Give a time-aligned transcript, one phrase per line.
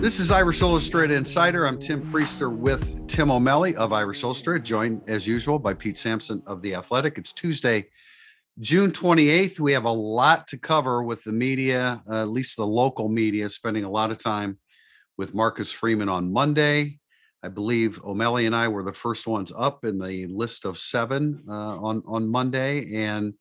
[0.00, 1.66] This is Irish Illustrated Insider.
[1.66, 6.40] I'm Tim Prister with Tim O'Malley of Irish Illustrated, joined as usual by Pete Sampson
[6.46, 7.18] of The Athletic.
[7.18, 7.88] It's Tuesday,
[8.60, 9.58] June 28th.
[9.58, 13.48] We have a lot to cover with the media, uh, at least the local media,
[13.48, 14.58] spending a lot of time
[15.16, 17.00] with Marcus Freeman on Monday.
[17.42, 21.42] I believe O'Malley and I were the first ones up in the list of seven
[21.48, 23.34] uh, on on Monday, and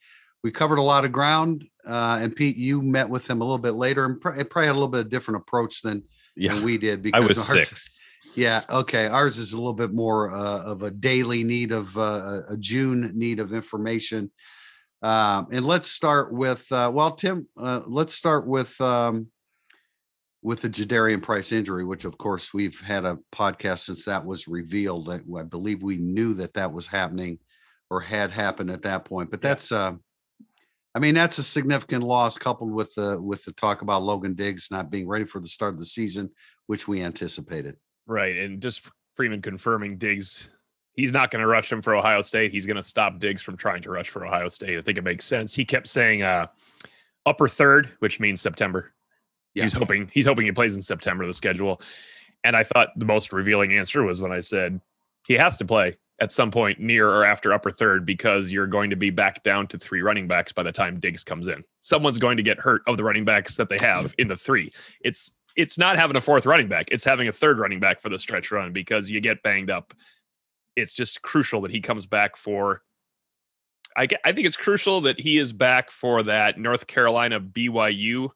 [0.43, 1.65] we covered a lot of ground.
[1.85, 4.71] Uh, and Pete, you met with him a little bit later, and pr- probably had
[4.71, 6.03] a little bit of different approach than,
[6.37, 7.99] Yeah, we did I because was ours- six.
[8.35, 9.07] Yeah, okay.
[9.07, 13.11] Ours is a little bit more uh, of a daily need of uh, a June
[13.15, 14.31] need of information.
[15.01, 17.47] Um, and let's start with uh, well, Tim.
[17.57, 19.27] Uh, let's start with um,
[20.43, 24.47] with the Jadarian Price injury, which of course we've had a podcast since that was
[24.47, 25.09] revealed.
[25.09, 27.39] I, I believe we knew that that was happening
[27.89, 29.31] or had happened at that point.
[29.31, 29.93] But that's uh,
[30.97, 34.71] I mean, that's a significant loss coupled with the with the talk about Logan Diggs
[34.71, 36.31] not being ready for the start of the season,
[36.65, 37.75] which we anticipated.
[38.07, 38.35] Right.
[38.35, 40.49] And just Freeman confirming Diggs,
[40.93, 42.51] he's not going to rush him for Ohio State.
[42.51, 44.75] He's going to stop Diggs from trying to rush for Ohio State.
[44.75, 45.53] I think it makes sense.
[45.53, 46.47] He kept saying uh,
[47.27, 48.91] upper third, which means September.
[49.53, 49.65] Yeah.
[49.65, 51.79] He's hoping he's hoping he plays in September, the schedule.
[52.43, 54.81] And I thought the most revealing answer was when I said
[55.27, 58.89] he has to play at some point near or after upper third because you're going
[58.89, 61.63] to be back down to three running backs by the time Diggs comes in.
[61.81, 64.71] Someone's going to get hurt of the running backs that they have in the three.
[65.01, 66.87] It's it's not having a fourth running back.
[66.91, 69.93] It's having a third running back for the stretch run because you get banged up.
[70.75, 72.83] It's just crucial that he comes back for.
[73.95, 78.29] I, I think it's crucial that he is back for that North Carolina BYU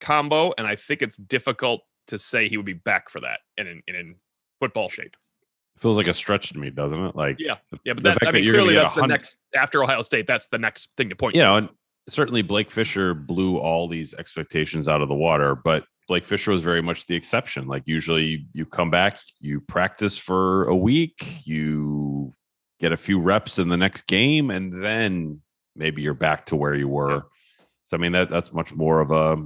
[0.00, 3.66] combo, and I think it's difficult to say he would be back for that and
[3.66, 4.14] in, and in
[4.60, 5.16] football shape.
[5.78, 7.16] Feels like a stretch to me, doesn't it?
[7.16, 10.26] Like, Yeah, yeah, but that, I mean, clearly that's the next after Ohio State.
[10.26, 11.46] That's the next thing to point you to.
[11.46, 11.68] know, and
[12.08, 16.62] certainly Blake Fisher blew all these expectations out of the water, but Blake Fisher was
[16.62, 17.66] very much the exception.
[17.66, 22.34] Like, usually you come back, you practice for a week, you
[22.80, 25.40] get a few reps in the next game, and then
[25.74, 27.24] maybe you're back to where you were.
[27.88, 29.36] So, I mean, that that's much more of a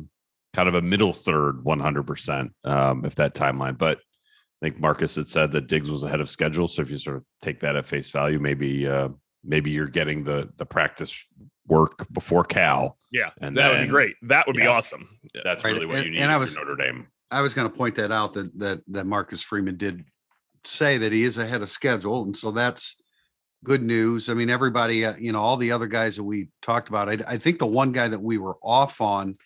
[0.54, 3.78] kind of a middle third 100% um, if that timeline.
[3.78, 4.00] But
[4.60, 6.66] I think Marcus had said that Diggs was ahead of schedule.
[6.66, 9.08] So if you sort of take that at face value, maybe uh,
[9.44, 11.26] maybe you're getting the the practice
[11.66, 12.96] work before Cal.
[13.12, 14.16] Yeah, And that would be great.
[14.22, 15.06] That would be awesome.
[15.44, 17.06] That's Right, really what and- you need and I was- Notre Dame.
[17.30, 20.02] I was going to point that out that that that Marcus Freeman did
[20.64, 22.96] say that he is ahead of schedule, and so that's
[23.64, 24.30] good news.
[24.30, 27.08] I mean, everybody, uh, you know, all the other guys that we talked about.
[27.10, 29.36] I, I think the one guy that we were off on,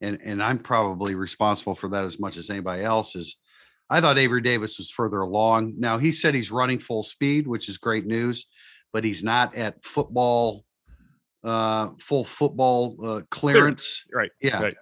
[0.00, 3.36] and and I'm probably responsible for that as much as anybody else is.
[3.88, 5.74] I thought Avery Davis was further along.
[5.78, 8.46] Now he said he's running full speed, which is great news,
[8.92, 10.64] but he's not at football,
[11.44, 14.02] uh, full football uh, clearance.
[14.12, 14.30] Right.
[14.40, 14.62] Yeah.
[14.62, 14.76] Right.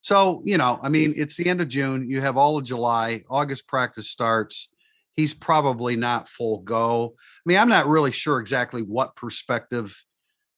[0.00, 2.08] So, you know, I mean, it's the end of June.
[2.08, 4.70] You have all of July, August practice starts.
[5.14, 7.14] He's probably not full go.
[7.18, 10.02] I mean, I'm not really sure exactly what perspective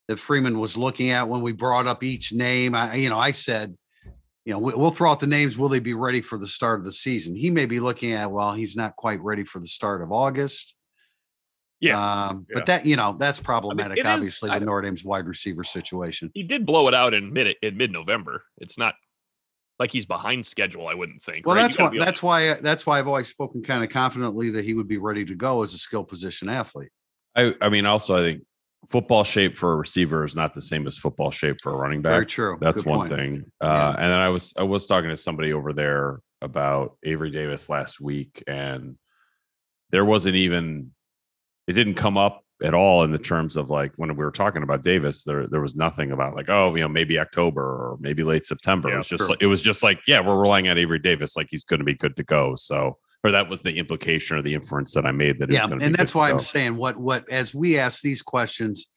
[0.07, 2.75] that Freeman was looking at when we brought up each name.
[2.75, 3.77] I, you know, I said,
[4.45, 5.57] you know, we, we'll throw out the names.
[5.57, 7.35] Will they be ready for the start of the season?
[7.37, 10.75] He may be looking at, well, he's not quite ready for the start of August.
[11.81, 11.99] Yeah.
[12.29, 12.55] Um, Yeah.
[12.55, 15.65] but that, you know, that's problematic, it is- obviously, I- with Notre Dame's wide receiver
[15.65, 16.31] situation.
[16.35, 18.45] he did blow it out in mid in mid November.
[18.59, 18.95] It's not
[19.79, 20.87] like he's behind schedule.
[20.87, 21.45] I wouldn't think.
[21.47, 21.77] Well, right?
[21.77, 24.75] You why that's to- why that's why I've always spoken kind of confidently that he
[24.75, 26.91] would be ready to go as a skill position athlete.
[27.35, 28.45] I, I mean, also, I think
[28.91, 32.03] football shape for a receiver is not the same as football shape for a running
[32.03, 32.13] back.
[32.13, 32.59] Very true.
[32.61, 33.13] That's Good one point.
[33.13, 33.45] thing.
[33.61, 33.89] Uh, Yeah.
[33.91, 38.01] And then I was I was talking to somebody over there about Avery Davis last
[38.01, 38.97] week, and
[39.91, 40.93] there wasn't even
[41.69, 44.63] it didn't come up at all in the terms of like when we were talking
[44.63, 45.23] about Davis.
[45.25, 48.89] There there was nothing about like oh you know maybe October or maybe late September.
[48.89, 51.37] Yeah, it was just like, it was just like yeah we're relying on Avery Davis
[51.37, 52.57] like he's going to be good to go.
[52.57, 55.95] So or that was the implication or the inference that I made that Yeah, and
[55.95, 58.89] that's why I'm saying what what as we ask these questions,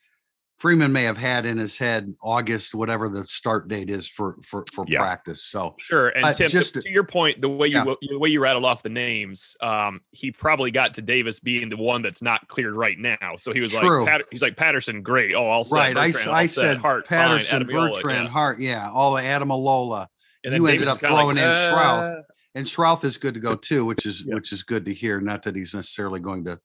[0.58, 4.64] Freeman may have had in his head August, whatever the start date is for for
[4.74, 5.00] for Yeah.
[5.00, 5.44] practice.
[5.44, 7.94] So Sure, and Uh, Tim, to- just- to, your point, the way you Yeah.
[8.10, 11.78] the way you rattled off the names, um, he probably got to Davis being the
[11.78, 13.36] one that's not cleared right now.
[13.38, 14.06] So he was True.
[14.06, 15.36] like, Pat, he's like Patterson, great.
[15.36, 15.76] Oh, all set.
[15.78, 16.62] right, I, s- Bertrand, all I set.
[16.62, 18.32] said Hart, Patterson, Ademilola, Bertrand, yeah.
[18.32, 20.08] Hart, yeah, all the Ademilola,
[20.46, 22.22] And then you ended Davis up is kinda throwing in Schrauth.
[22.56, 24.36] "Uh, and Schrauth is good to go too, which is Yeah.
[24.36, 25.20] which is good to hear.
[25.20, 26.60] Not that he's necessarily going to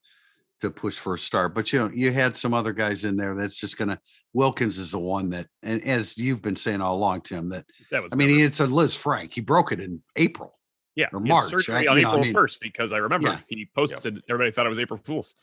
[0.61, 3.35] to push for a start, but you know, you had some other guys in there
[3.35, 3.99] that's just gonna.
[4.35, 8.03] Wilkins is the one that, and as you've been saying all along, Tim, that That
[8.03, 9.33] was I mean, never- it's a Lisfranc.
[9.33, 10.59] He broke it in April.
[10.97, 11.89] yeah, or March, surgery right?
[11.89, 13.41] on You know, I April mean- first because I remember Yeah.
[13.49, 14.23] he posted.
[14.29, 15.35] Everybody thought it was April Fool's.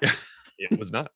[0.00, 0.12] Yeah.
[0.58, 1.10] it was not.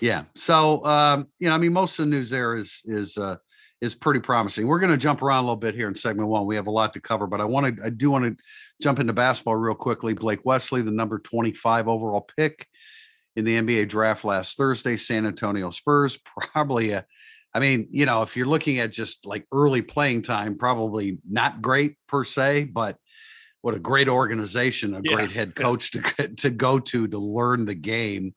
[0.00, 0.24] Yeah.
[0.34, 3.36] So um, you know, I mean, most of the news there is is uh
[3.80, 4.66] is pretty promising.
[4.66, 6.46] We're going to jump around a little bit here in segment one.
[6.46, 8.44] We have a lot to cover, but I want to I do want to
[8.82, 10.14] jump into basketball real quickly.
[10.14, 12.66] Blake Wesley, the number 25 overall pick
[13.36, 16.18] in the NBA draft last Thursday, San Antonio Spurs,
[16.52, 17.04] probably a
[17.54, 21.62] I mean, you know, if you're looking at just like early playing time, probably not
[21.62, 22.98] great per se, but
[23.62, 25.16] what a great organization, a Yeah.
[25.16, 26.00] great head coach to
[26.36, 28.34] to go to to learn the game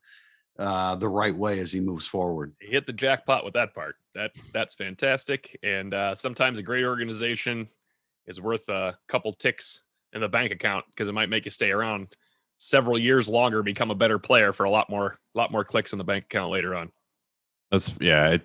[0.60, 2.54] uh, the right way as he moves forward.
[2.60, 3.96] He hit the jackpot with that part.
[4.16, 5.58] That that's fantastic.
[5.64, 7.68] And uh, sometimes a great organization
[8.28, 11.72] is worth a couple ticks in the bank account because it might make you stay
[11.72, 12.14] around
[12.58, 15.98] several years longer, become a better player for a lot more lot more clicks in
[15.98, 16.92] the bank account later on.
[17.72, 18.32] That's yeah.
[18.32, 18.42] It,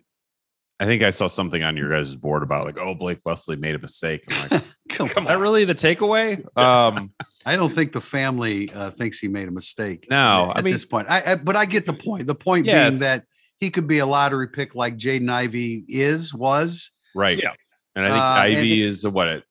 [0.78, 3.74] I think I saw something on your guys' board about like, oh, Blake Wesley made
[3.74, 4.24] a mistake.
[4.30, 6.44] I'm like, Come Come is that really the takeaway?
[6.58, 7.12] Um,
[7.46, 10.06] I don't think the family uh, thinks he made a mistake.
[10.10, 12.26] no, at I mean, this point, I, I but I get the point.
[12.26, 13.24] The point Yeah, being that
[13.60, 16.90] he could be a lottery pick like Jaden Ivey is was.
[17.14, 17.38] right.
[17.42, 17.52] Yeah.
[17.94, 19.28] And I think Uh, and Ivey it- is a, what?
[19.28, 19.44] It,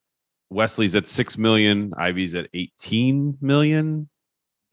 [0.51, 1.91] Wesley's at six million.
[1.97, 4.07] Ivey's at eighteen million,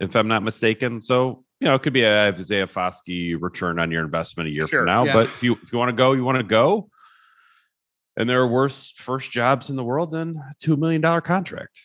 [0.01, 1.01] if I'm not mistaken.
[1.03, 4.67] So you know, it could be a Isaiah Foskey return on your investment a year
[4.69, 5.05] Sure, from now.
[5.05, 5.13] yeah.
[5.15, 6.91] But if you if you want to go, you want to go.
[8.19, 11.81] And there are worse first jobs in the world than a two million dollar contract.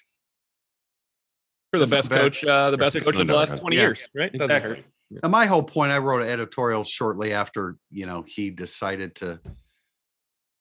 [1.71, 3.81] For the That's best coach, uh, the best coach of the last 20 Yeah.
[3.83, 4.33] years, right?
[4.33, 5.29] Doesn't Exactly.
[5.29, 9.39] Now, my whole point, I wrote an editorial shortly after you know he decided to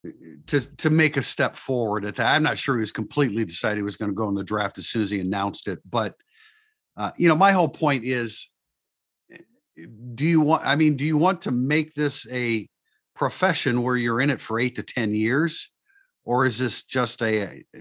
[0.06, 0.10] uh,
[0.46, 2.04] to to make a step forward.
[2.04, 4.34] At that, I'm not sure he was completely decided he was going to go in
[4.34, 5.80] the draft as soon as he announced it.
[5.88, 6.14] But
[6.96, 8.50] uh, you know, my whole point is,
[9.32, 9.38] eh,
[10.14, 10.64] do you want?
[10.64, 12.68] I mean, do you want to make this a
[13.14, 15.70] profession where you're in it for eight to ten years,
[16.24, 17.80] or is this just a eh, eh,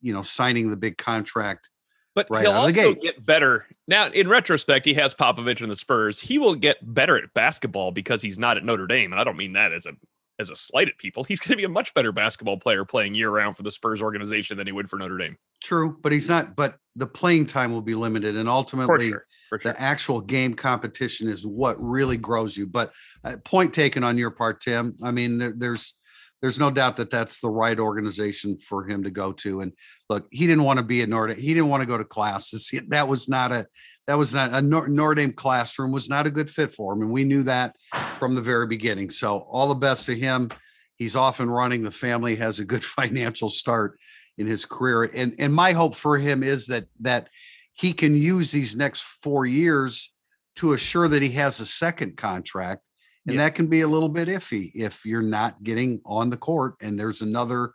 [0.00, 1.68] you know signing the big contract?
[2.14, 3.66] But right he'll out of the also get better.
[3.88, 6.20] Now, in retrospect, he has Popovich and the Spurs.
[6.20, 9.12] He will get better at basketball because he's not at Notre Dame.
[9.12, 9.92] And I don't mean that as a
[10.38, 11.24] as a slight at people.
[11.24, 14.02] He's going to be a much better basketball player playing year round for the Spurs
[14.02, 15.36] organization than he would for Notre Dame.
[15.62, 16.56] True, but he's not.
[16.56, 19.26] But the playing time will be limited, and For ultimately, sure.
[19.48, 19.72] For sure.
[19.72, 22.66] the actual game competition is what really grows you.
[22.66, 22.92] But
[23.24, 24.96] uh, point taken on your part, Tim.
[25.02, 25.94] I mean, there, there's
[26.42, 29.60] there's no doubt that that's the right organization for him to go to.
[29.60, 29.72] And
[30.10, 31.34] look, he didn't want to be at Notre.
[31.34, 32.70] He didn't want to go to classes.
[32.88, 33.66] That was not a
[34.08, 37.12] that was not a Notre Dame classroom was not a good fit for him, and
[37.12, 37.76] we knew that
[38.18, 39.10] from the very beginning.
[39.10, 40.50] So all the best to him.
[40.96, 41.82] He's off and running.
[41.82, 43.98] The family has a good financial start
[44.36, 47.28] in his career, and and my hope for him is that that
[47.72, 50.12] he can use these next four years
[50.56, 52.86] to assure that he has a second contract.
[53.26, 53.50] And Yes.
[53.50, 56.98] that can be a little bit iffy if you're not getting on the court and
[56.98, 57.74] there's another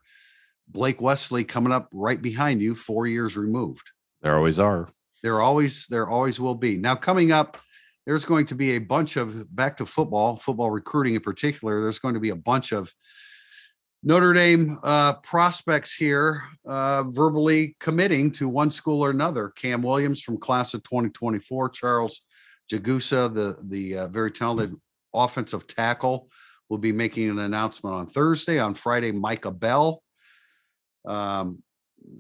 [0.68, 3.90] Blake Wesley coming up right behind you, four years removed.
[4.22, 4.90] There always are.
[5.24, 6.78] There always, there always will be.
[6.78, 7.58] Now, coming up,
[8.06, 11.82] there's going to be a bunch of back to football, football recruiting in particular.
[11.82, 12.94] There's going to be a bunch of
[14.04, 19.50] Notre Dame uh, prospects here uh, verbally committing to one school or another.
[19.50, 22.22] Cam Williams from class of 2024, Charles
[22.72, 24.76] Jagusa, the the uh, very talented
[25.24, 26.30] offensive tackle,
[26.70, 28.60] will be making an announcement on Thursday.
[28.60, 30.04] On Friday, Micah Bell,
[31.06, 31.64] um,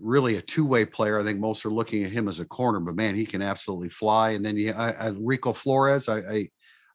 [0.01, 1.19] really a two way player.
[1.19, 3.89] I think most are looking at him as a corner, but man, he can absolutely
[3.89, 4.31] fly.
[4.31, 6.47] And then you, I, I, Rico Flores, I, I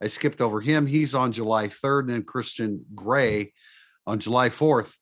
[0.03, 0.87] I skipped over him.
[0.87, 3.53] He's on July 3rd, and then Christian Gray
[4.05, 4.97] on July 4th.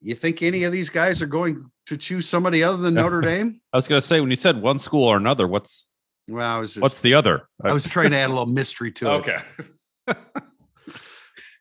[0.00, 3.60] You think any of these guys are going to choose somebody other than Notre Dame?
[3.72, 5.86] I was going to say when you said one school or another, what's
[6.26, 7.46] Well, I was just, what's the other?
[7.62, 9.14] I was trying to add a little mystery to it.
[9.16, 9.38] okay.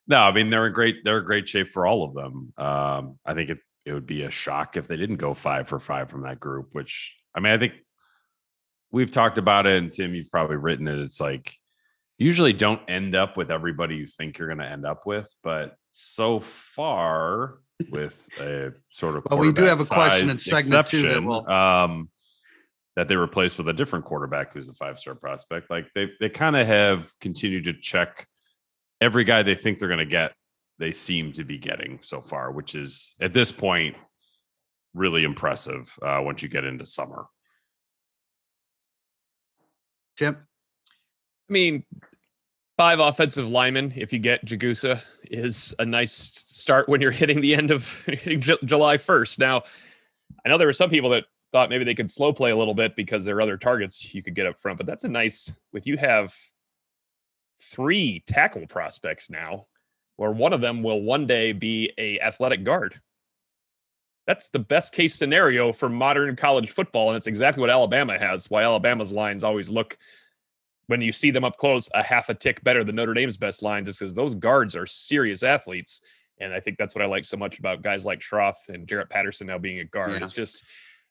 [0.07, 2.53] no, I mean they're in great they're in great shape for all of them.
[2.57, 5.79] Um, I think it it would be a shock if they didn't go five for
[5.79, 6.69] five from that group.
[6.73, 7.73] Which I mean, I think
[8.91, 10.99] we've talked about it, and Tim, you've probably written it.
[10.99, 11.53] It's like
[12.17, 15.75] usually don't end up with everybody you think you're going to end up with, but
[15.91, 21.03] so far with a sort of Well, we do have a question in segment two
[21.03, 22.09] that will- um,
[22.95, 25.69] that they replaced with a different quarterback who's a five star prospect.
[25.69, 28.27] Like they they kind of have continued to check
[29.01, 30.33] every guy they think they're going to get.
[30.77, 33.97] They seem to be getting so far, which is at this point
[34.93, 35.93] really impressive.
[36.01, 37.25] Uh, once you get into summer,
[40.15, 41.83] Tim, I mean,
[42.77, 47.55] five offensive linemen, if you get Jagusa, is a nice start when you're hitting the
[47.55, 49.39] end of July 1st.
[49.39, 49.63] Now,
[50.45, 52.73] I know there were some people that thought maybe they could slow play a little
[52.73, 55.53] bit because there are other targets you could get up front, but that's a nice,
[55.73, 56.33] with you have
[57.61, 59.67] three tackle prospects now,
[60.17, 62.99] where one of them will one day be a athletic guard.
[64.27, 68.49] That's the best case scenario for modern college football, and it's exactly what Alabama has.
[68.49, 69.97] Why Alabama's lines always look
[70.87, 73.61] when you see them up close, a half a tick better than Notre Dame's best
[73.61, 76.01] lines is because those guards are serious athletes.
[76.39, 79.09] And I think that's what I like so much about guys like Schrauth and Jarrett
[79.09, 80.11] Patterson now being a guard.
[80.11, 80.23] Yeah.
[80.23, 80.63] It's just,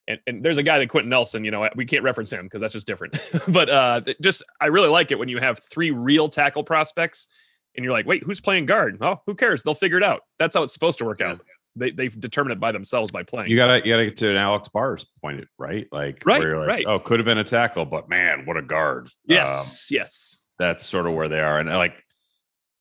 [0.09, 2.61] and, and there's a guy that Quenton Nelson, you know, we can't reference him because
[2.61, 3.17] that's just different.
[3.49, 7.29] but uh, just, I really like it when you have three real tackle prospects
[7.77, 8.99] and you're like, wait, who's playing guard?
[9.01, 9.63] Oh, who cares?
[9.63, 10.23] They'll figure it out.
[10.39, 11.41] That's how it's supposed to work out.
[11.77, 13.51] They, they've determined it by themselves by playing.
[13.51, 15.87] You gotta you gotta get to an Alex Bars point, right?
[15.93, 16.87] Like Right, where you're like, right.
[16.87, 19.05] oh, could have been a tackle, but man, what a guard.
[19.05, 20.39] Um, yes, yes.
[20.59, 21.61] that's sort of where they are.
[21.61, 21.95] And like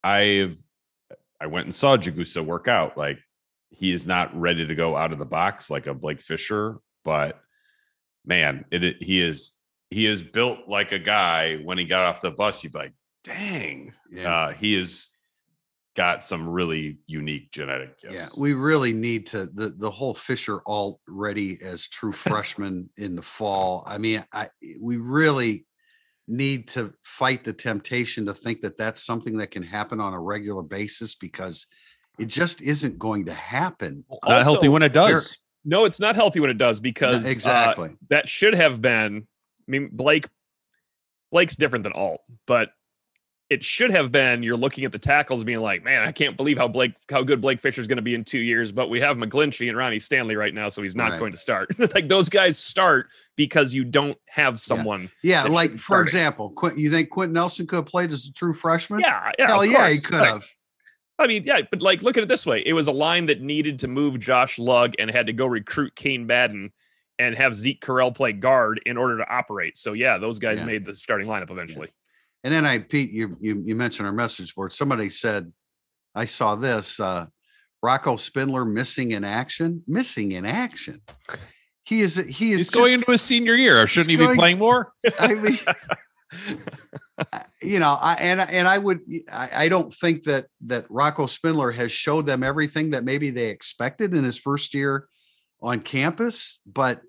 [0.04, 0.56] I
[1.40, 2.98] I went and saw Jagusa work out.
[2.98, 3.20] Like
[3.70, 7.40] he is not ready to go out of the box like a Blake Fisher, but
[8.26, 9.54] man, it, it- he is
[9.90, 12.62] he is built like a guy when he got off the bus.
[12.62, 14.30] You'd be like, dang, Yeah.
[14.36, 15.16] uh, he has
[15.96, 18.14] got some really unique genetic gifts.
[18.14, 23.16] Yeah, we really need to the the whole Fisher alt ready as true freshman in
[23.16, 23.84] the fall.
[23.88, 24.50] I mean, I
[24.82, 25.66] we really
[26.28, 30.20] need to fight the temptation to think that that's something that can happen on a
[30.20, 31.66] regular basis because
[32.20, 34.04] it just isn't going to happen.
[34.28, 35.38] not healthy when it does.
[35.70, 37.96] No, it's not healthy when it does because uh, exactly.
[38.10, 39.28] that should have been.
[39.28, 40.28] I mean, Blake.
[41.30, 42.70] Blake's different than Alt, but
[43.50, 44.44] it should have been.
[44.44, 47.42] You're looking at the tackles, being like, "Man, I can't believe how Blake, how good
[47.42, 50.38] Blake Fisher's going to be in two years." But we have McGlinchey and Ronnie Stanley
[50.38, 51.20] right now, so he's not Right.
[51.20, 51.78] going to start.
[51.94, 55.12] like those guys start because you don't have someone.
[55.22, 56.06] yeah, that like for starting.
[56.06, 59.02] example, Quint, you think Quenton Nelson could have played as a true freshman?
[59.02, 60.46] Yeah, yeah, Hell yeah, he could have.
[61.20, 63.42] I mean, yeah, but like, look at it this way: it was a line that
[63.42, 66.72] needed to move Josh Lugg and had to go recruit Cain Madden
[67.20, 69.78] and have Zeke Correll play guard in order to operate.
[69.78, 70.66] So yeah, those guys Yeah.
[70.68, 71.88] made the starting lineup eventually.
[72.44, 74.72] And then I, Pete, you you you mentioned our message board.
[74.74, 75.52] Somebody said,
[76.14, 77.00] I saw this.
[77.00, 77.26] Uh,
[77.84, 79.84] Rocco Spindler missing in action.
[79.88, 81.02] Missing in action.
[81.84, 82.16] He is.
[82.18, 83.88] He is He's going into his senior year.
[83.88, 84.92] Shouldn't he be going- playing more?
[85.20, 85.76] I mean, I-
[87.62, 89.00] you know, I and I- and I would.
[89.32, 93.50] I, I don't think that that Rocco Spindler has showed them everything that maybe they
[93.50, 95.08] expected in his first year
[95.62, 96.60] on campus.
[96.66, 97.02] But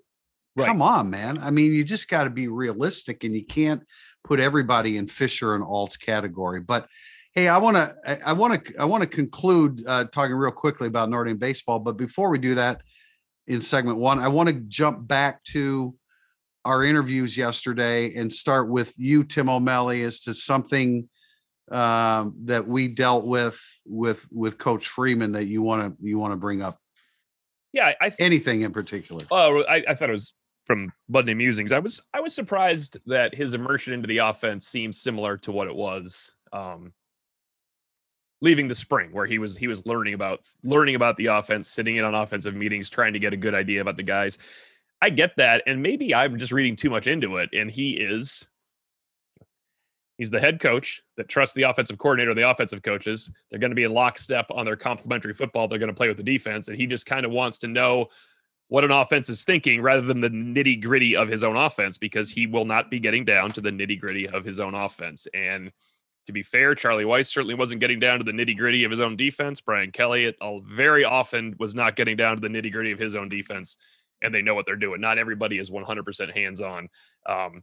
[0.55, 0.67] Right.
[0.67, 1.37] come on, man.
[1.37, 3.83] I mean, you just got to be realistic, and you can't
[4.25, 6.59] put everybody in Fisher and Alt's category.
[6.59, 6.87] But
[7.33, 7.95] hey, I want to.
[8.27, 8.79] I want to.
[8.81, 11.79] I want to conclude uh, talking real quickly about Notre Dame baseball.
[11.79, 12.81] But before we do that,
[13.47, 15.95] in segment one, I want to jump back to
[16.65, 21.09] our interviews yesterday and start with you, Tim O'Malley, as to something
[21.71, 26.33] um, that we dealt with with with Coach Freeman that you want to you want
[26.33, 26.79] to bring up.
[27.73, 29.23] yeah, I, th- Anything in particular?
[29.31, 30.33] oh, I, I thought it was
[30.65, 31.71] from Budney Musings.
[31.71, 35.67] I was I was surprised that his immersion into the offense seemed similar to what
[35.67, 36.91] it was um,
[38.41, 41.97] leaving the spring, where he was he was learning about learning about the offense, sitting
[41.97, 44.37] in on offensive meetings, trying to get a good idea about the guys.
[45.01, 47.49] I get that, and maybe I'm just reading too much into it.
[47.53, 48.47] And he is
[50.17, 53.31] he's the head coach that trusts the offensive coordinator, the offensive coaches.
[53.49, 55.67] They're going to be in lockstep on their complementary football.
[55.67, 58.07] They're going to play with the defense, and he just kind of wants to know
[58.67, 62.29] what an offense is thinking rather than the nitty gritty of his own offense because
[62.29, 65.27] he will not be getting down to the nitty gritty of his own offense.
[65.33, 65.71] And
[66.27, 68.99] to be fair, Charlie Weis certainly wasn't getting down to the nitty gritty of his
[68.99, 69.59] own defense.
[69.59, 70.35] Brian Kelly
[70.67, 73.75] very often was not getting down to the nitty gritty of his own defense,
[74.21, 75.01] and they know what they're doing.
[75.01, 76.89] Not everybody is 100% hands on.
[77.25, 77.61] Um,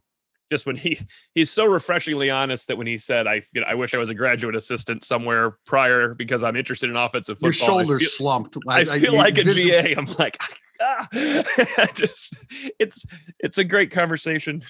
[0.49, 0.99] just when he
[1.33, 4.09] he's so refreshingly honest that when he said, "I you know, I wish I was
[4.09, 8.09] a graduate assistant somewhere prior because I'm interested in offensive Your football." I shoulders feel-
[8.09, 8.57] slumped.
[8.67, 9.95] I feel you like a visi- GA.
[9.95, 10.41] I'm like,
[10.81, 11.07] ah,
[11.93, 12.35] just
[12.79, 13.05] it's
[13.39, 14.63] it's a great conversation,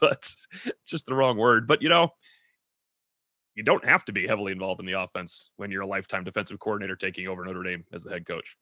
[0.00, 0.32] but
[0.86, 1.66] just the wrong word.
[1.66, 2.10] But you know,
[3.54, 6.58] you don't have to be heavily involved in the offense when you're a lifetime defensive
[6.58, 8.56] coordinator taking over Notre Dame as the head coach.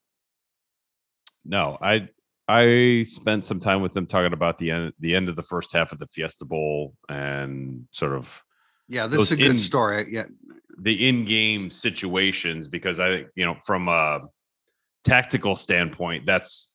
[1.44, 2.08] No, I
[2.48, 5.72] I spent some time with them talking about the end the end of the first
[5.72, 8.42] half of the Fiesta Bowl and sort of
[8.88, 10.06] Yeah, this is a good in- story.
[10.12, 10.24] Yeah,
[10.78, 14.22] the in-game situations because I you know from a
[15.04, 16.70] tactical standpoint that's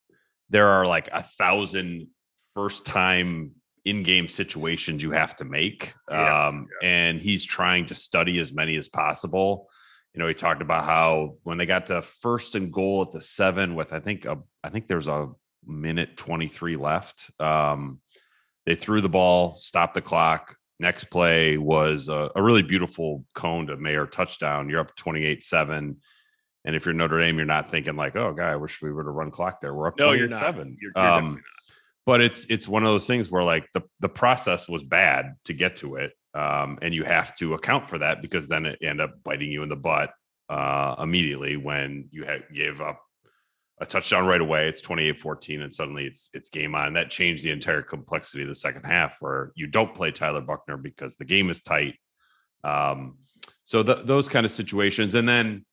[0.50, 2.08] there are like a thousand
[2.56, 3.52] first time
[3.86, 8.76] in-game situations you have to make Yes, um and he's trying to study as many
[8.76, 9.70] as possible
[10.14, 13.22] you know he talked about how when they got to first and goal at the
[13.22, 15.30] seven with i think a, i think there's a
[15.68, 17.30] minute 23 left.
[17.40, 18.02] Um
[18.66, 20.56] they threw the ball stopped the clock.
[20.80, 24.70] Next play was a, a really beautiful Coan to Mayer touchdown.
[24.70, 25.96] You're up 28-7
[26.66, 29.06] and if you're notre dame you're not thinking like oh guy, i wish we would
[29.06, 29.74] have run clock there.
[29.74, 30.42] We're up No, 28-7 you're not.
[30.42, 31.44] You're, you're definitely um,
[32.08, 35.54] but it's it's one of those things where like the the process was bad to
[35.54, 39.02] get to it um, and you have to account for that because then it end
[39.02, 40.12] up biting you in the butt
[40.50, 43.02] uh, immediately when you ha- gave up
[43.80, 44.68] a touchdown right away.
[44.68, 46.94] It's 28-14, and suddenly it's it's game on.
[46.94, 50.78] That changed the entire complexity of the second half, where you don't play Tyler Buchner
[50.78, 51.96] because the game is tight.
[52.64, 53.18] Um,
[53.64, 55.66] so th- those kind of situations, and then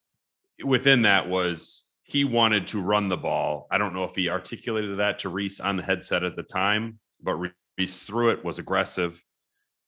[0.63, 3.67] within that was he wanted to run the ball.
[3.71, 6.99] I don't know if he articulated that to Rees on the headset at the time,
[7.23, 7.37] but
[7.79, 9.23] Rees threw it was aggressive,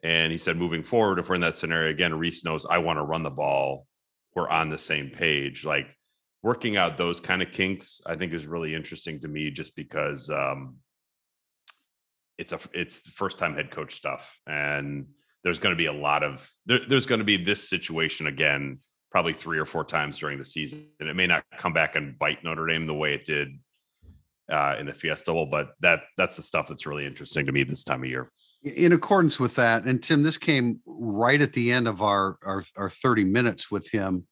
[0.03, 2.99] and he said, moving forward, if we're in that scenario again, Rees knows I want
[2.99, 3.87] to run the ball.
[4.35, 5.87] We're on the same page, like
[6.47, 10.31] working out those kind of kinks i think is really interesting to me just because
[10.31, 10.77] um
[12.39, 15.07] it's a it's first time head coach stuff and
[15.43, 18.79] there's going to be a lot of there, there's going to be this situation again
[19.11, 22.17] probably three or four times during the season and it may not come back and
[22.17, 23.49] bite notre dame the way it did
[24.53, 27.65] uh, in the fiesta bowl but that that's the stuff that's really interesting to me
[27.65, 28.31] this time of year.
[28.63, 32.63] In accordance with that and tim this came right at the end of our our,
[32.77, 34.29] our 30 minutes with him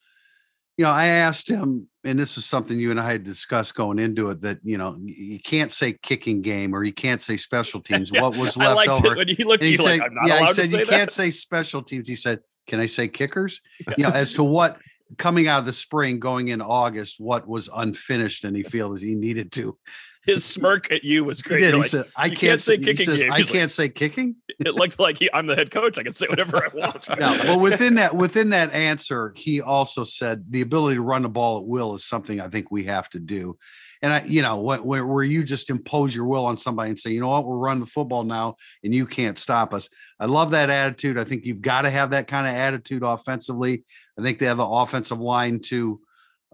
[0.76, 3.98] you know, I asked him, and this was something you and I had discussed going
[3.98, 7.80] into it that you know you can't say kicking game or you can't say special
[7.88, 8.10] teams.
[8.12, 9.16] Yeah, what was I left over?
[9.16, 10.78] when he looked And he said, like, I'm not "Yeah," allowed he said to say
[10.80, 10.90] you that.
[10.90, 12.08] can't say special teams.
[12.08, 13.60] He said, "Can I say kickers?"
[13.96, 14.78] You know, as to what
[15.16, 19.14] coming out of the spring, going in August, what was unfinished, and he feels he
[19.14, 19.78] needed to.
[20.26, 21.74] His smirk at you was He did.
[21.74, 23.88] He like, said, "I can't, can't say say." He kicking says, game." "I can't say
[23.88, 25.98] kicking." it looked like he, I'm the head coach.
[25.98, 27.08] I can say whatever I want.
[27.18, 31.28] No, but within that within that answer, he also said the ability to run the
[31.28, 33.56] ball at will is something I think we have to do.
[34.02, 37.10] And I, you know, where, where you just impose your will on somebody and say,
[37.10, 39.88] you know what, we're running the football now, and you can't stop us.
[40.20, 41.18] I love that attitude.
[41.18, 43.84] I think you've got to have that kind of attitude offensively.
[44.18, 46.00] I think they have the offensive line to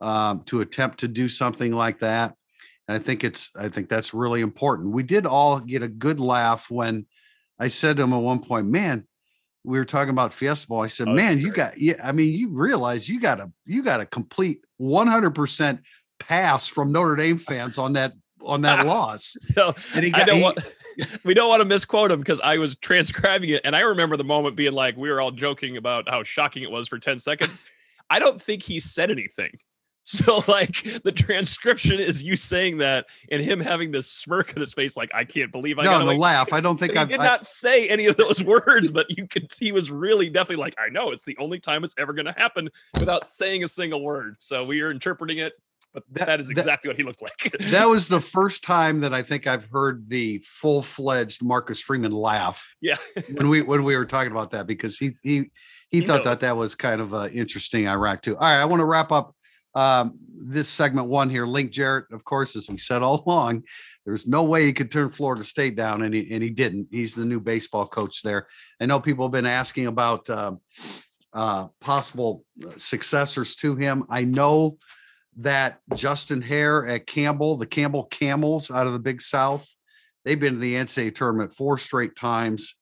[0.00, 2.34] um, to attempt to do something like that.
[2.90, 4.90] And I think it's I think that's really important.
[4.90, 7.06] We did all get a good laugh when
[7.56, 9.06] I said to him at one point, man,
[9.62, 10.82] we were talking about Fiesta Bowl.
[10.82, 13.84] I said, Oh, man, you got yeah, I mean, you realize you got a you
[13.84, 15.78] got a complete 100%
[16.18, 19.36] pass from Notre Dame fans on that on that loss.
[19.54, 20.58] So, And he I got don't he- want,
[21.24, 24.24] we don't want to misquote him because I was transcribing it and I remember the
[24.24, 27.62] moment being like, we were all joking about how shocking it was for 10 seconds.
[28.08, 29.52] I don't think he said anything.
[30.02, 34.72] So, like, the transcription is you saying that and him having this smirk on his
[34.72, 36.16] face, like, I can't believe I no, got away.
[36.16, 36.52] laugh.
[36.54, 39.52] I don't think I've did I- not say any of those words, but you could
[39.60, 42.32] he was really definitely like, I know it's the only time it's ever going to
[42.32, 44.36] happen without saying a single word.
[44.40, 45.52] So we are interpreting it,
[45.92, 47.52] but That- that is that- exactly what he looked like.
[47.70, 52.74] that was the first time that I think I've heard the full-fledged Marcus Freeman laugh
[52.80, 52.96] yeah.
[53.34, 55.50] when we when we were talking about that because he he
[55.90, 56.24] he, He thought knows.
[56.24, 58.36] that that was kind of uh, interesting Iraq too.
[58.36, 59.34] All right, I want to wrap up
[59.74, 61.46] um, this segment one here.
[61.46, 63.64] Link Jarrett, of course, as we said all along,
[64.04, 66.88] there's no way he could turn Florida State down, and he and he didn't.
[66.90, 68.46] He's the new baseball coach there.
[68.80, 70.60] I know people have been asking about um,
[71.32, 72.44] uh, possible
[72.76, 74.04] successors to him.
[74.08, 74.78] I know
[75.36, 79.68] that Justin Haire at Campbell, the Campbell Camels out of the Big South,
[80.24, 82.74] they've been to the NCAA tournament four straight times.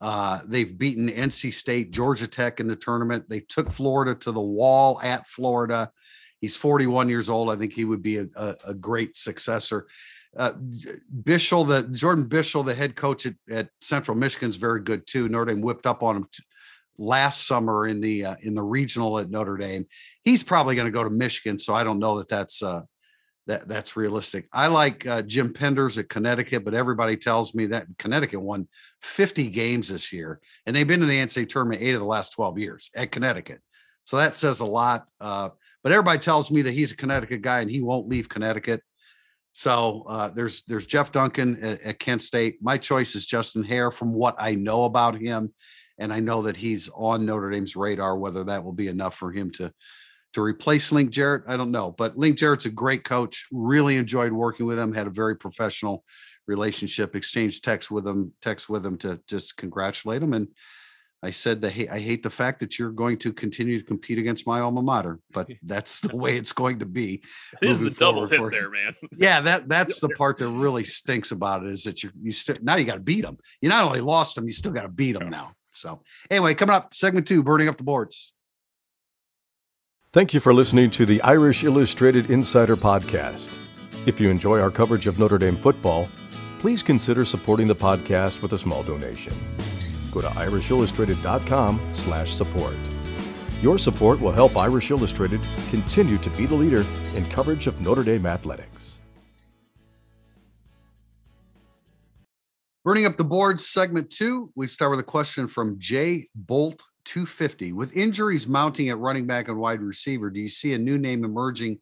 [0.00, 3.24] Uh, they've beaten NC State, Georgia Tech in the tournament.
[3.28, 5.90] They took Florida to the wall at Florida.
[6.40, 7.50] He's 41 years old.
[7.50, 9.86] I think he would be a, a, a great successor.
[10.36, 15.28] Uh, the Jordan Bischel, the head coach at, at Central Michigan, is very good too.
[15.28, 16.42] Notre Dame whipped up on him t-
[16.98, 19.86] last summer in the uh, in the regional at Notre Dame.
[20.24, 22.82] He's probably going to go to Michigan, so I don't know that that's uh,
[23.46, 24.46] that that's realistic.
[24.52, 28.68] I like uh, Jim Penders at Connecticut, but everybody tells me that Connecticut won
[29.02, 32.30] 50 games this year, and they've been in the NCAA tournament eight of the last
[32.30, 33.60] 12 years at Connecticut.
[34.06, 35.06] So that says a lot.
[35.20, 35.50] Uh,
[35.82, 38.80] but everybody tells me that he's a Connecticut guy and he won't leave Connecticut.
[39.52, 42.58] So uh, there's there's Jeff Duncan at, at Kent State.
[42.62, 45.52] My choice is Justin Haire from what I know about him,
[45.98, 48.16] and I know that he's on Notre Dame's radar.
[48.16, 49.72] Whether that will be enough for him to
[50.34, 51.90] to replace Link Jarrett, I don't know.
[51.90, 53.46] But Link Jarrett's a great coach.
[53.50, 54.92] Really enjoyed working with him.
[54.92, 56.04] Had a very professional
[56.46, 57.16] relationship.
[57.16, 60.34] Exchanged texts with him, text with him to just congratulate him.
[60.34, 60.48] And
[61.26, 64.18] I said that hey, I hate the fact that you're going to continue to compete
[64.18, 67.22] against my alma mater, but that's the way it's going to be.
[67.60, 68.94] It is moving the double forward hit for- there, man.
[69.16, 72.54] Yeah, that that's the part that really stinks about it is that you you still
[72.62, 73.38] now you got to beat them.
[73.60, 75.52] You not only lost them, you still got to beat them now.
[75.72, 78.32] So anyway, coming up, segment two, burning up the boards.
[80.12, 83.52] Thank you for listening to the Irish Illustrated Insider Podcast.
[84.06, 86.08] If you enjoy our coverage of Notre Dame football,
[86.60, 89.34] please consider supporting the podcast with a small donation.
[90.16, 92.74] Go to irishillustrated.com slash support.
[93.60, 98.02] Your support will help Irish Illustrated continue to be the leader in coverage of Notre
[98.02, 98.96] Dame athletics.
[102.82, 104.50] Burning up the board, segment two.
[104.54, 107.74] We start with a question from Jay Bolt 250.
[107.74, 111.24] With injuries mounting at running back and wide receiver, do you see a new name
[111.24, 111.78] emerging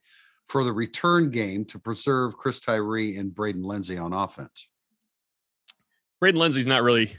[0.49, 4.69] for the return game to preserve Chris Tyree and Braden Lenzy on offense?
[6.19, 7.17] Braden Lenzy's not really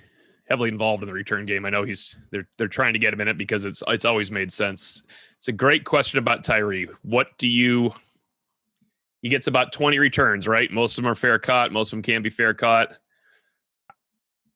[0.47, 1.65] heavily involved in the return game.
[1.65, 4.31] I know he's they're they're trying to get him in it because it's it's always
[4.31, 5.03] made sense.
[5.37, 6.87] It's a great question about Tyree.
[7.03, 7.93] What do you
[9.21, 10.71] he gets about 20 returns, right?
[10.71, 12.97] Most of them are fair caught, most of them can be fair caught.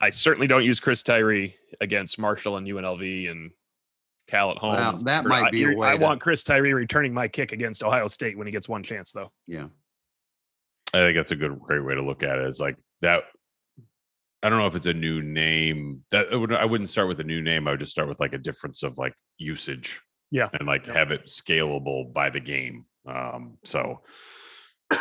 [0.02, 3.52] I certainly don't use Chris Tyree against Marshall and UNLV and
[4.28, 4.76] Cal at home.
[4.76, 7.84] Well, that might be a way I to- want Chris Tyree returning my kick against
[7.84, 9.32] Ohio State when he gets one chance, though.
[9.48, 9.68] Yeah.
[10.94, 12.46] I think that's a good, great way to look at it.
[12.46, 12.48] it.
[12.48, 13.24] Is like that.
[14.42, 16.04] I don't know if it's a new name.
[16.12, 17.68] That I would- I wouldn't start with a new name.
[17.68, 20.02] I would just start with like a difference of like usage.
[20.32, 20.50] Yeah.
[20.54, 20.94] and like Yeah.
[20.94, 22.86] have it scalable by the game.
[23.08, 24.04] Um, so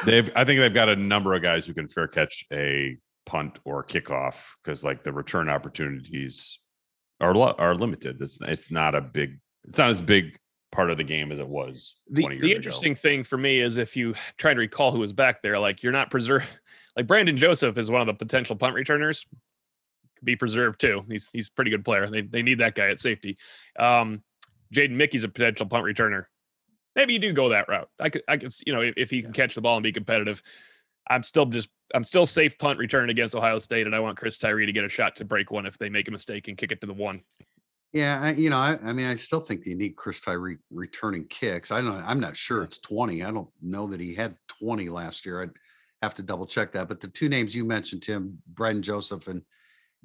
[0.07, 0.31] they've.
[0.35, 2.97] I think they've got a number of guys who can fair catch a
[3.27, 6.59] punt or kickoff because like the return opportunities
[7.21, 8.21] are are limited.
[8.23, 9.39] It's it's not a big.
[9.69, 10.39] It's not as big
[10.73, 12.57] part of the game as it was the, 20 years the ago.
[12.57, 15.83] interesting thing for me is if you try to recall who was back there, like
[15.83, 16.47] you're not preserved.
[16.99, 19.25] Like Brandon Joseph is one of the potential punt returners.
[20.17, 21.05] Could be preserved too.
[21.09, 22.09] He's he's a pretty good player.
[22.09, 23.39] They they need that guy at safety.
[23.79, 24.25] Um,
[24.75, 26.25] Jaden Mickey's a potential punt returner.
[26.97, 27.89] Maybe you do go that route.
[28.01, 29.93] I could I could you know if, if he can catch the ball and be
[29.93, 30.43] competitive.
[31.09, 34.37] I'm still just I'm still safe punt return against Ohio State, and I want Chris
[34.37, 36.73] Tyree to get a shot to break one if they make a mistake and kick
[36.73, 37.23] it to the one.
[37.93, 41.27] Yeah, I, you know, I, I mean, I still think you need Chris Tyree returning
[41.29, 41.71] kicks.
[41.71, 42.03] I don't.
[42.03, 43.23] I'm not sure it's 20.
[43.23, 45.43] I don't know that he had 20 last year.
[45.43, 45.51] I'd
[46.03, 46.89] have to double check that.
[46.89, 49.43] But the two names you mentioned, Tim, Brandon Joseph and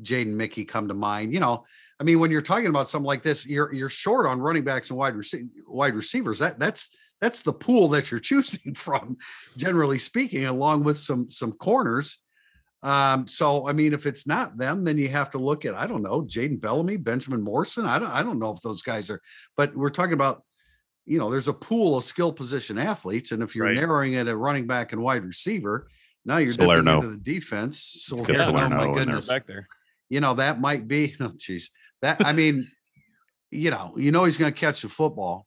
[0.02, 1.34] Jaden Mickey, come to mind.
[1.34, 1.66] You know,
[2.00, 4.90] I mean, when you're talking about something like this, you're you're short on running backs
[4.90, 6.40] and wide rece- wide receivers.
[6.40, 6.90] That that's
[7.22, 9.18] that's the pool that you're choosing from,
[9.58, 12.18] generally speaking, along with some some corners.
[12.82, 15.88] Um, so I mean, if it's not them, then you have to look at I
[15.88, 17.86] don't know Jaden Bellamy, Benjamin Morrison.
[17.86, 19.22] I don't I don't know if those guys are,
[19.56, 20.44] but we're talking about
[21.06, 23.76] you know there's a pool of skill position athletes, and if you're Right.
[23.76, 25.88] narrowing it at running back and wide receiver,
[26.26, 27.02] now you're Salerno.
[27.02, 28.08] dipping into the defense.
[28.10, 29.68] Get Salerno, Salerno my goodness, Back there.
[30.10, 31.66] you know that might be oh jeez
[32.02, 32.68] that i mean
[33.52, 35.46] you know you know he's going to catch the football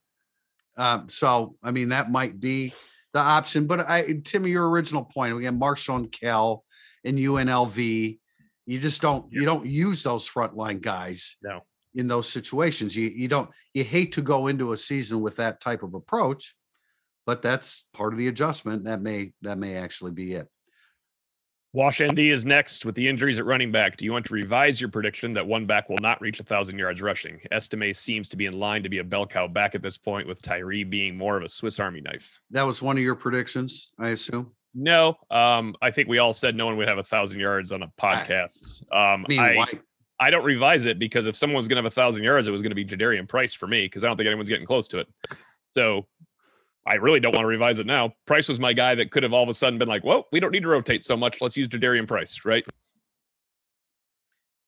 [0.76, 2.72] um so i mean that might be
[3.12, 6.64] the option but i timmy your original point again marshall and cal
[7.04, 8.18] and unlv
[8.66, 11.60] you just don't you don't use those frontline guys No.
[11.96, 15.60] In those situations you you don't you hate to go into a season with that
[15.60, 16.54] type of approach
[17.24, 20.48] but that's part of the adjustment that may that may actually be it
[21.72, 23.98] Wash ND is next with the injuries at running back.
[23.98, 26.78] Do you want to revise your prediction that one back will not reach a thousand
[26.78, 27.38] yards rushing?
[27.52, 30.26] Estime seems to be in line to be a bell cow back at this point,
[30.26, 32.40] with Tyree being more of a Swiss Army knife.
[32.50, 36.56] that was one of your predictions i assume No, um, I think we all said
[36.56, 38.80] no one would have a thousand yards on a podcast.
[38.90, 39.68] Um, i mean I, why
[40.18, 42.50] I don't revise it because if someone was going to have a thousand yards, it
[42.50, 44.88] was going to be Jadarian Price for me because I don't think anyone's getting close
[44.88, 45.08] to it.
[45.72, 46.06] So
[46.86, 48.14] I really don't want to revise it now.
[48.26, 50.40] Price was my guy that could have all of a sudden been like, "Whoa, we
[50.40, 51.40] don't need to rotate so much.
[51.40, 52.64] Let's use Jadarian Price." Right?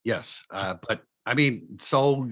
[0.05, 2.31] Yes, uh, but I mean, so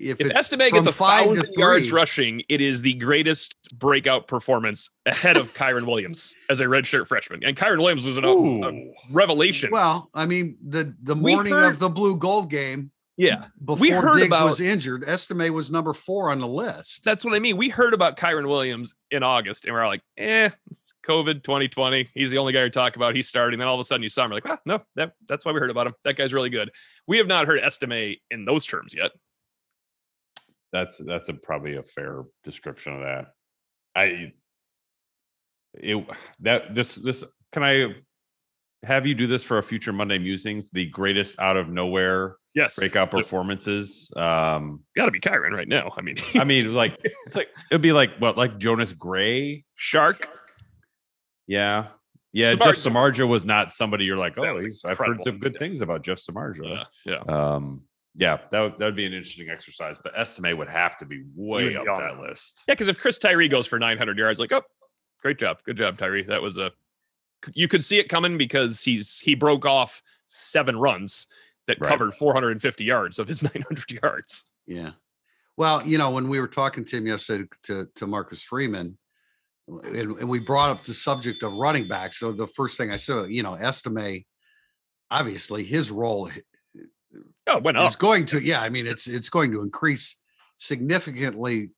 [0.00, 5.36] if, If Estime gets a thousand yards rushing, it is the greatest breakout performance ahead
[5.36, 7.44] of Kyren Williams as a redshirt freshman.
[7.44, 8.92] And Kyren Williams was an, a Ooh.
[9.10, 9.70] revelation.
[9.72, 14.28] Well, I mean, the the morning heard- of the blue gold game yeah, before Diggs
[14.28, 17.04] about- was injured, Estime was number four on the list.
[17.04, 17.58] that's what I mean.
[17.58, 22.08] We heard about Kyren Williams in August, and we are like, "Eh, it's COVID 2020.
[22.14, 23.14] He's the only guy you talk about.
[23.14, 24.30] He's starting." Then all of a sudden, you saw him.
[24.30, 25.94] You're like, "Ah, no, that, that's why we heard about him.
[26.04, 26.70] That guy's really good."
[27.06, 29.10] We have not heard Estime in those terms yet.
[30.72, 33.26] That's that's a probably a fair description of that.
[33.94, 34.32] I
[35.74, 36.06] it
[36.40, 37.94] that this this can I
[38.82, 40.70] have you do this for a future Monday musings?
[40.70, 44.10] The greatest out of nowhere Yes, breakout performances.
[44.16, 45.92] Um, Got to be Kyren right now.
[45.96, 49.64] I mean, I mean, like it's like it'd be like what like Jonas Gray.
[49.76, 50.28] Shark.
[51.46, 51.88] Yeah,
[52.32, 52.54] yeah.
[52.54, 52.90] Jeff Samardzija.
[53.24, 55.58] Samarja was not somebody you're like, oh, I've heard some good Yeah.
[55.58, 56.84] things about Jeff Samardzija.
[57.04, 57.54] Yeah, yeah.
[57.54, 57.84] Um,
[58.20, 61.22] yeah, that would that would be an interesting exercise, but Estime would have to be
[61.34, 62.62] way up be on that list.
[62.68, 64.62] Yeah, because if Chris Tyree goes for 900 yards, like, oh,
[65.22, 66.22] great job, good job, Tyree.
[66.22, 66.70] That was a,
[67.54, 71.26] you could see it coming because he's he broke off seven runs
[71.66, 71.88] that Right.
[71.88, 74.52] covered 450 yards of his 900 yards.
[74.66, 74.90] Yeah.
[75.56, 78.98] Well, you know, when we were talking to him yesterday to, to Marcus Freeman,
[79.66, 82.12] and, and we brought up the subject of running back.
[82.12, 84.24] So the first thing I said, you know, Estime,
[85.10, 86.30] obviously his role
[87.50, 87.88] Oh, it went up.
[87.88, 90.16] is going to, yeah, I mean, it's it's going to increase
[90.56, 91.70] significantly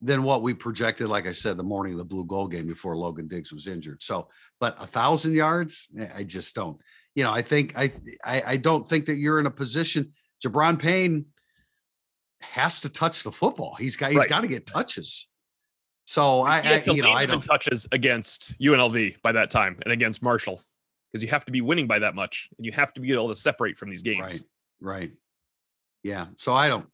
[0.00, 1.08] than what we projected.
[1.08, 4.02] Like I said, the morning of the blue goal game before Logan Diggs was injured.
[4.02, 4.28] So,
[4.60, 6.78] but a thousand yards, eh, I just don't.
[7.14, 7.90] You know, I think I
[8.24, 10.12] I, I don't think that you're in a position.
[10.44, 11.26] Gi'Bran Payne
[12.40, 13.74] has to touch the football.
[13.78, 14.28] He's got he's Right.
[14.28, 15.26] got to get touches.
[16.04, 17.42] So I, I you know, I don't.
[17.42, 20.62] touches against UNLV by that time and against Marshall
[21.12, 23.28] because you have to be winning by that much and you have to be able
[23.28, 24.22] to separate from these games.
[24.22, 24.42] Right.
[24.80, 25.12] Right.
[26.02, 26.26] Yeah.
[26.36, 26.86] So I don't.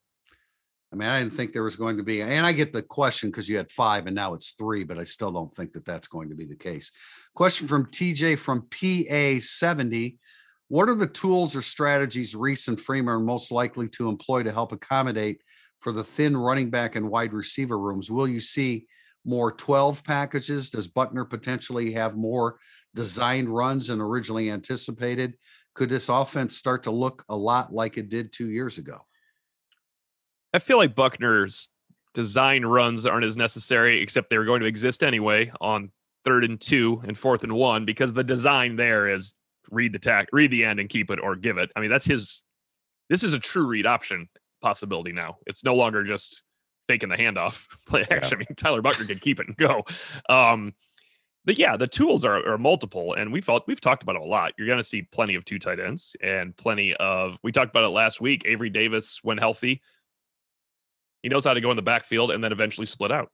[0.93, 3.29] I mean, I didn't think there was going to be, and I get the question
[3.29, 6.07] because you had five and now it's three, but I still don't think that that's
[6.07, 6.93] going to be the case.
[7.35, 10.19] Question from TJ from PA 70.
[10.69, 14.53] What are the tools or strategies Rees and Freeman are most likely to employ to
[14.53, 15.43] help accommodate
[15.81, 18.09] for the thin running back and wide receiver rooms?
[18.09, 18.87] Will you see
[19.25, 20.71] more 12 packages?
[20.71, 22.59] Does Buchner potentially have more
[22.95, 25.35] designed runs than originally anticipated?
[25.75, 28.97] Could this offense start to look a lot like it did two years ago?
[30.53, 31.71] I feel like Buchner's
[32.15, 35.91] design runs aren't as necessary, except they were going to exist anyway on
[36.25, 39.35] third and two and fourth and one because the design there is
[39.71, 41.71] read the tack, read the end and keep it or give it.
[41.77, 42.43] I mean, that's his.
[43.11, 44.29] This is a true read option
[44.63, 45.37] possibility now.
[45.47, 46.43] It's no longer just
[46.89, 48.37] faking the handoff play action.
[48.37, 49.85] I mean, Tyler Buchner can keep it and go.
[50.29, 50.73] Um,
[51.45, 54.25] but yeah, the tools are, are multiple, and we felt we've talked about it a
[54.25, 54.53] lot.
[54.57, 57.37] You're going to see plenty of two tight ends and plenty of.
[57.43, 58.45] We talked about it last week.
[58.47, 59.83] Avery Davis, when healthy,
[61.23, 63.31] he knows how to go in the backfield and then eventually split out.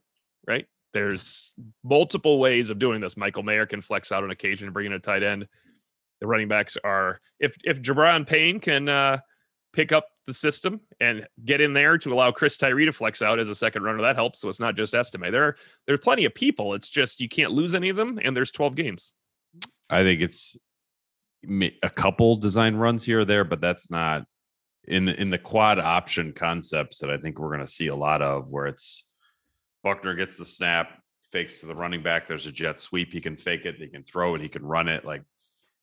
[0.46, 0.66] Right?
[0.92, 1.52] There's
[1.84, 3.16] multiple ways of doing this.
[3.16, 5.46] Michael Mayer can flex out on occasion and bring in a tight end.
[6.20, 9.18] The running backs are if if Gi'Bran Payne can uh,
[9.72, 13.38] pick up the system and get in there to allow Chris Tyree to flex out
[13.38, 14.40] as a second runner, that helps.
[14.40, 15.30] So it's not just Estime.
[15.30, 15.56] There are
[15.86, 16.74] there's plenty of people.
[16.74, 19.12] It's just you can't lose any of them, and there's 12 games.
[19.88, 20.56] I think it's
[21.82, 24.24] a couple design runs here or there, but that's not
[24.84, 27.96] in the in the quad option concepts that I think we're going to see a
[27.96, 29.04] lot of, where it's
[29.82, 31.00] Buchner gets the snap,
[31.32, 32.26] fakes to the running back.
[32.26, 33.12] There's a jet sweep.
[33.12, 33.76] He can fake it.
[33.76, 34.40] He can throw it.
[34.40, 35.04] He can run it.
[35.04, 35.22] Like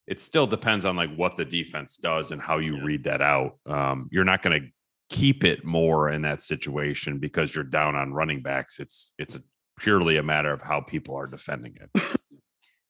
[0.07, 2.83] it still depends on like what the defense does and how you Yeah.
[2.85, 3.57] read that out.
[3.65, 4.67] Um, you're not going to
[5.09, 8.79] keep it more in that situation because you're down on running backs.
[8.79, 9.41] It's it's a,
[9.79, 12.01] purely a matter of how people are defending it.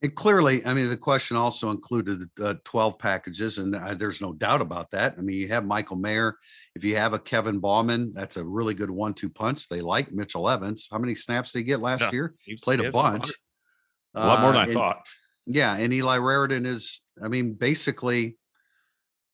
[0.03, 4.31] And clearly, I mean, the question also included uh, 12 packages, and uh, there's no
[4.31, 5.15] doubt about that.
[5.17, 6.35] I mean, you have Michael Mayer.
[6.75, 9.67] If you have a Kevin Bauman, that's a really good one two punch.
[9.67, 10.87] They like Mitchell Evans.
[10.91, 12.11] How many snaps did he get last Yeah.
[12.11, 12.35] year?
[12.43, 13.31] He's Played a bunch.
[14.13, 15.07] A lot more than Uh, I and- thought.
[15.47, 18.37] Yeah, and Eli Raridon is, I mean, basically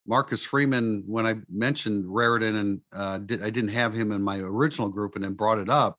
[0.06, 4.38] Marcus Freeman, when I mentioned Raridon and uh did I didn't have him in my
[4.38, 5.98] original group and then brought it up.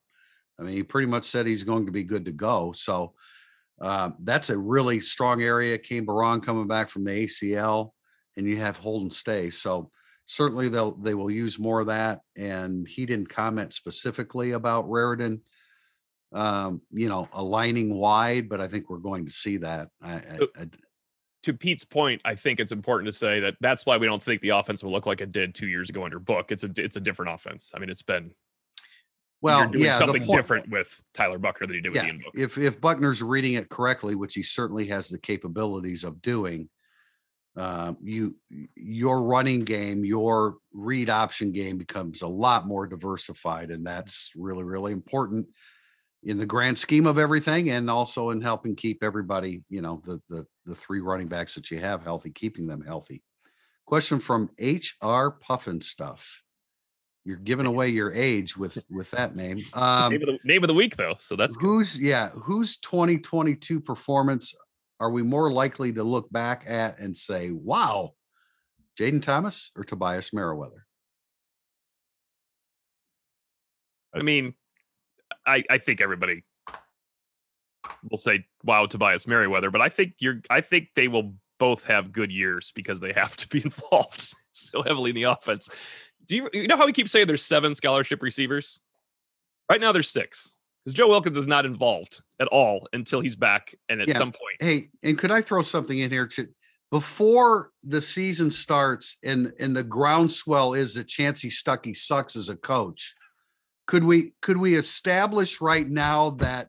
[0.59, 2.73] I mean, he pretty much said he's going to be good to go.
[2.73, 3.15] So
[3.81, 5.79] uh, that's a really strong area.
[5.79, 7.91] Cane Berrong coming back from the ACL,
[8.37, 9.61] and you have Holden Staes.
[9.61, 9.91] So
[10.27, 12.21] certainly they'll they will use more of that.
[12.37, 15.41] And he didn't comment specifically about Raridon
[16.35, 19.89] um, you know, aligning wide, but I think we're going to see that.
[20.03, 20.69] I, I- So- I-
[21.45, 24.41] to Pete's point, I think it's important to say that that's why we don't think
[24.41, 26.51] the offense will look like it did two years ago under Book.
[26.51, 27.71] It's a it's a different offense.
[27.75, 28.31] I mean, it's been
[29.43, 32.07] well, you're doing yeah, something point- different with Tyler Buchner than you did with Yeah,
[32.07, 32.33] Ian Book.
[32.35, 36.71] if if Buchner's reading it correctly, which he certainly has the capabilities of doing,
[37.59, 38.37] um, you
[38.75, 44.63] your running game, your read option game becomes a lot more diversified, and that's really
[44.65, 45.47] really important
[46.25, 50.21] in the grand scheme of everything, and also in helping keep everybody, you know, the
[50.29, 53.23] the the three running backs that you have healthy, keeping them healthy.
[53.87, 56.43] Question from HR Puffin stuff.
[57.25, 59.63] You're giving away your age with with that name.
[59.75, 61.67] Um, name, of the, name of the week though, so that's good.
[61.67, 64.55] who's yeah whose 2022 performance
[65.01, 68.13] are we more likely to look back at and say wow
[68.99, 70.85] jaden thomas or tobias merriweather
[74.15, 74.55] I mean,
[75.47, 76.45] I I think everybody
[78.11, 82.13] will say wow Tobias Merriweather, but I think you're I think they will both have
[82.13, 85.69] good years because they have to be involved so heavily in the offense.
[86.27, 88.81] Do you you know how we keep saying there's seven scholarship receivers?
[89.71, 90.51] Right now there's six.
[90.85, 94.19] Because Joe Wilkins is not involved at all until he's back and at Yeah.
[94.19, 94.57] some point.
[94.61, 96.47] hey and could i throw something in here to,
[96.91, 102.57] before the season starts and and the groundswell is that Chansi Stuckey sucks as a
[102.57, 103.15] coach
[103.87, 106.69] could we could we establish right now that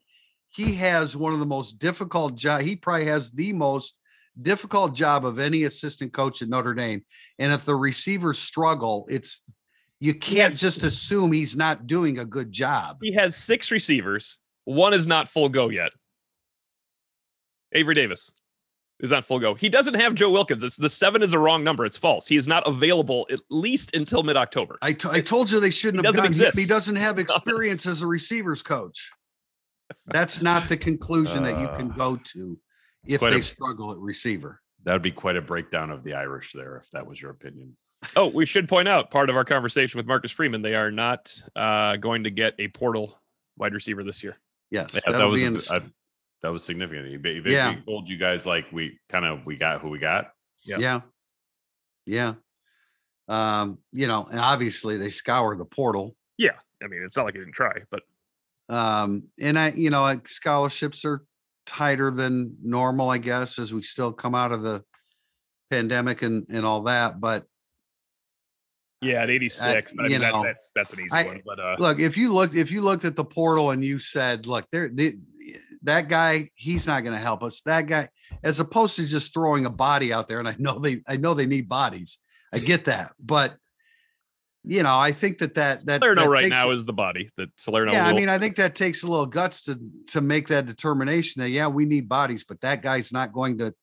[0.50, 4.00] he has one of the most difficult job he probably has the most
[4.42, 7.02] difficult job of any assistant coach at notre dame
[7.40, 9.44] and if the receivers struggle it's
[10.02, 10.60] you can't Yes.
[10.60, 14.40] just assume he's not doing a good job He has six receivers.
[14.66, 15.92] One is not full go yet.
[17.72, 18.32] Avery Davis
[19.00, 19.54] is not full go.
[19.54, 20.64] He doesn't have Joe Wilkins.
[20.64, 21.86] It's the seven is a wrong number.
[21.86, 22.28] It's false.
[22.28, 24.78] He is not available at least until mid October.
[24.82, 26.52] I, t- I told you they shouldn't He have doesn't done.
[26.56, 29.12] He, he doesn't have experience as a receivers coach.
[30.08, 32.60] That's not the conclusion that you can Uh, go to
[33.06, 34.62] if they a- struggle at receiver.
[34.84, 37.76] That would be quite a breakdown of the Irish there, if that was your opinion.
[38.16, 40.62] Oh, we should point out part of our conversation with Marcus Freeman.
[40.62, 43.20] They are not uh, going to get a portal
[43.58, 44.38] wide receiver this year.
[44.70, 45.58] Yes, Yeah, that was be a- in.
[45.72, 45.82] I-
[46.46, 47.08] that was significant.
[47.08, 47.72] He ba- he Yeah.
[47.72, 50.32] basically told you guys like we kind of we got who we got.
[50.64, 50.78] Yeah.
[50.78, 51.02] Yeah.
[52.06, 52.34] Yeah.
[53.28, 56.16] Um, you know, and obviously they scour the portal.
[56.38, 56.52] Yeah,
[56.84, 58.04] I mean, it's not like he didn't try, but
[58.70, 61.24] Um, and I, you know, like scholarships are
[61.66, 64.84] tighter than normal, I guess, as we still come out of the
[65.72, 67.20] pandemic and and all that.
[67.20, 67.46] But
[69.02, 71.42] yeah, at 86, but I you mean, that, know, that's that's an easy I- one.
[71.46, 74.46] But uh, look, if you looked if you looked at the portal and you said,
[74.46, 75.18] look, there the,
[75.86, 77.62] that guy, he's not going to help us.
[77.62, 78.10] That guy,
[78.44, 81.34] as opposed to just throwing a body out there, and I know they I know
[81.34, 82.20] they need bodies.
[82.54, 83.56] I get that, but
[84.64, 87.30] you know, I think that that that, Salerno that right takes now is the body
[87.38, 87.92] that Salerno.
[87.92, 91.42] yeah, I mean, I think that takes a little guts to to make that determination
[91.42, 93.74] that yeah, we need bodies, but that guy's not going to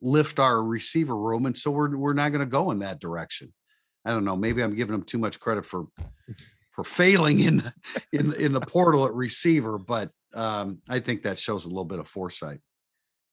[0.00, 3.52] lift our receiver room, and so we're we're not going to go in that direction.
[4.04, 4.36] I don't know.
[4.36, 5.86] Maybe I'm giving him too much credit for
[6.72, 7.62] for failing in
[8.12, 11.98] in in the portal at receiver, but um, I think that shows a little bit
[11.98, 12.60] of foresight.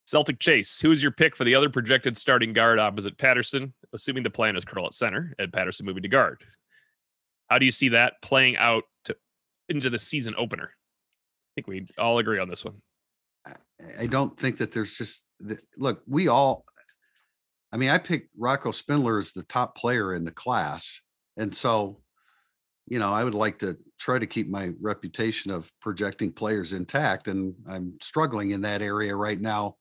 [0.05, 4.29] Celtic Chase, who's your pick for the other projected starting guard opposite Patterson, assuming the
[4.29, 6.43] plan is Correll at center and Patterson moving to guard?
[7.49, 9.15] How do you see that playing out to
[9.67, 10.69] into the season opener?
[10.71, 12.75] I think we all agree on this one.
[13.45, 13.55] I-
[13.99, 15.25] I don't think that there's just
[15.77, 16.01] look.
[16.08, 16.65] We all,
[17.71, 21.01] I mean, I picked Rocco Spindler as the top player in the class,
[21.36, 22.01] and so,
[22.88, 27.28] you know, I would like to try to keep my reputation of projecting players intact,
[27.28, 29.78] and I'm struggling in that area right now.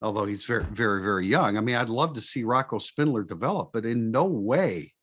[0.00, 1.56] Although he's very, very, very young.
[1.56, 4.94] I mean, I'd love to see Rocco Spindler develop, but in no way,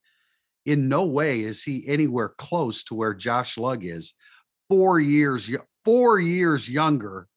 [0.65, 4.13] in no way is he anywhere close to where Josh Lugg is.
[4.69, 7.27] Four years, four years younger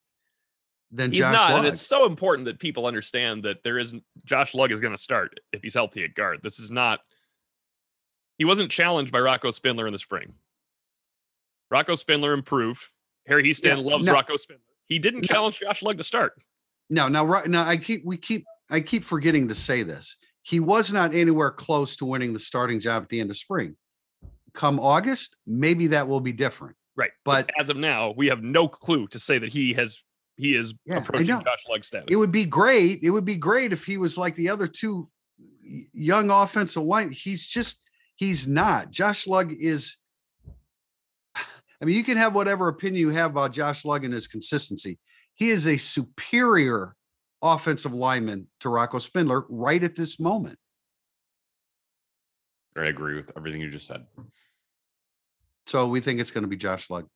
[0.93, 1.59] than He's Josh not, Lugg.
[1.59, 5.03] and it's so important that people understand that there isn't Josh Lugg is going to
[5.03, 6.39] start if he's healthy at guard.
[6.45, 7.01] This is not.
[8.38, 10.33] He wasn't challenged by Rocco Spindler in the spring.
[11.70, 12.83] Rocco Spindler improved.
[13.27, 14.12] Harry Easton Yeah, loves no.
[14.14, 14.62] Rocco Spindler.
[14.87, 15.35] He didn't No.
[15.35, 16.40] challenge Josh Lugg to start.
[16.88, 20.16] No, now right now I keep we keep I keep forgetting to say this.
[20.42, 23.77] He was not anywhere close to winning the starting job at the end of spring.
[24.55, 26.77] Come August, maybe that will be different.
[26.96, 27.11] Right.
[27.24, 30.03] But as of now, we have no clue to say that he has
[30.38, 31.27] he is Yeah, approaching.
[31.27, 32.07] Josh Lugg status.
[32.09, 33.01] it would be great.
[33.03, 35.11] It would be great if he was like the other two
[35.92, 37.11] young offensive line.
[37.11, 37.83] He's just
[38.18, 38.90] he's not.
[38.90, 39.96] Josh Lugg is
[41.81, 44.98] I mean, you can have whatever opinion you have about Josh Lugg and his consistency.
[45.35, 46.96] He is a superior
[47.40, 50.59] offensive lineman to Rocco Spindler right at this moment.
[52.76, 54.04] I agree with everything you just said.
[55.66, 57.07] So we think it's going to be Josh Lugg.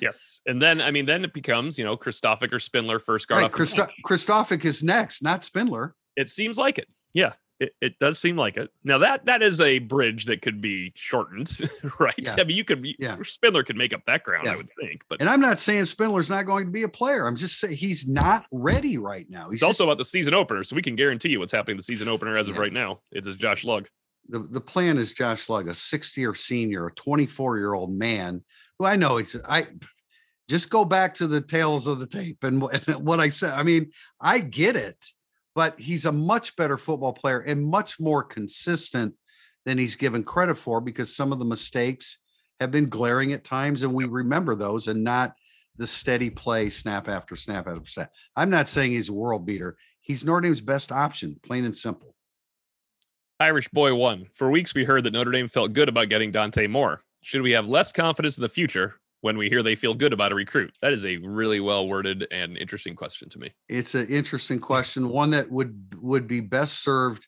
[0.00, 0.40] yes.
[0.46, 3.44] And then I mean, then it becomes, you know, Kristofic or Spindler first guard Right.
[3.46, 5.94] off the Christo- Kristofic is next, not Spindler.
[6.16, 6.88] It seems like it.
[7.14, 7.32] Yeah.
[7.58, 8.70] It, it does seem like it.
[8.84, 11.58] Now that that is a bridge that could be shortened,
[11.98, 12.14] right?
[12.18, 12.34] Yeah.
[12.38, 13.16] I mean, you could, Yeah.
[13.22, 14.52] Spindler could make up that ground, Yeah.
[14.52, 15.04] I would think.
[15.08, 17.26] But And I'm not saying Spindler's not going to be a player.
[17.26, 19.48] I'm just saying he's not ready right now.
[19.48, 21.82] He's it's also about the season opener, so we can guarantee you what's happening the
[21.82, 22.98] season opener as of right now.
[23.10, 23.88] It is Josh Lugg.
[24.28, 28.44] the, the plan is Josh Lugg, a 60 year senior, a 24 year old man
[28.78, 29.68] who I know it's I
[30.48, 33.54] just go back to the tales of the tape and what, what I said.
[33.54, 33.90] I mean,
[34.20, 35.02] I get it,
[35.56, 39.14] but he's a much better football player and much more consistent
[39.64, 42.18] than he's given credit for because some of the mistakes
[42.60, 45.34] have been glaring at times and we remember those and not
[45.78, 48.12] the steady play snap after snap after snap.
[48.36, 49.78] I'm not saying he's a world beater.
[50.02, 52.14] He's Notre Dame's best option, plain and simple.
[53.40, 54.26] Irish boy one.
[54.34, 57.00] For weeks, we heard that Notre Dame felt good about getting Dante Moore.
[57.22, 60.32] Should we have less confidence in the future when we hear they feel good about
[60.32, 60.76] a recruit?
[60.82, 63.52] That is a really well worded and interesting question to me.
[63.68, 67.26] It's an interesting question, one that would would be best served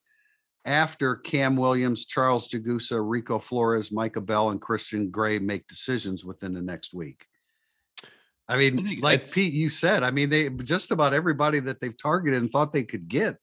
[0.64, 6.52] after Cam Williams, Charles Jagusah, Rico Flores, Micah Bell, and Christian Gray make decisions within
[6.52, 7.24] the next week.
[8.48, 11.96] I mean, think like Pete, you said, I mean, they just about everybody that they've
[11.96, 13.36] targeted and thought they could get,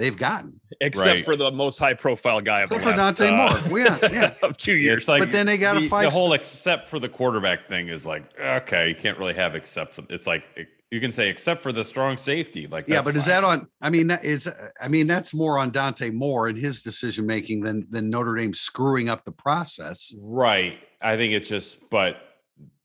[0.00, 0.60] they've gotten.
[0.80, 1.24] Except Right.
[1.24, 3.78] for the most high profile guy of the Except for last, Dante uh, Moore.
[3.80, 4.34] Yeah, yeah.
[4.42, 5.06] of two years.
[5.08, 7.68] like But then they got a the, five The whole star- except for the quarterback
[7.68, 11.12] thing is like okay, you can't really have except for it's like it- you can
[11.12, 12.66] say except for the strong safety.
[12.66, 13.68] Like Yeah, that's but is that on?
[13.80, 14.50] I mean, that is.
[14.80, 18.52] I mean, that's more on Dante Moore and his decision making than than Notre Dame
[18.54, 20.12] screwing up the process.
[20.20, 20.78] right?
[21.00, 22.16] I think it's just but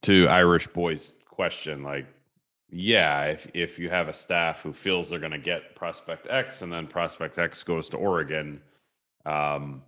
[0.03, 2.05] to Irish boys question like
[2.78, 6.61] yeah, if if you have a staff who feels they're going to get prospect X
[6.61, 8.61] and then prospect X goes to Oregon,
[9.26, 9.82] um,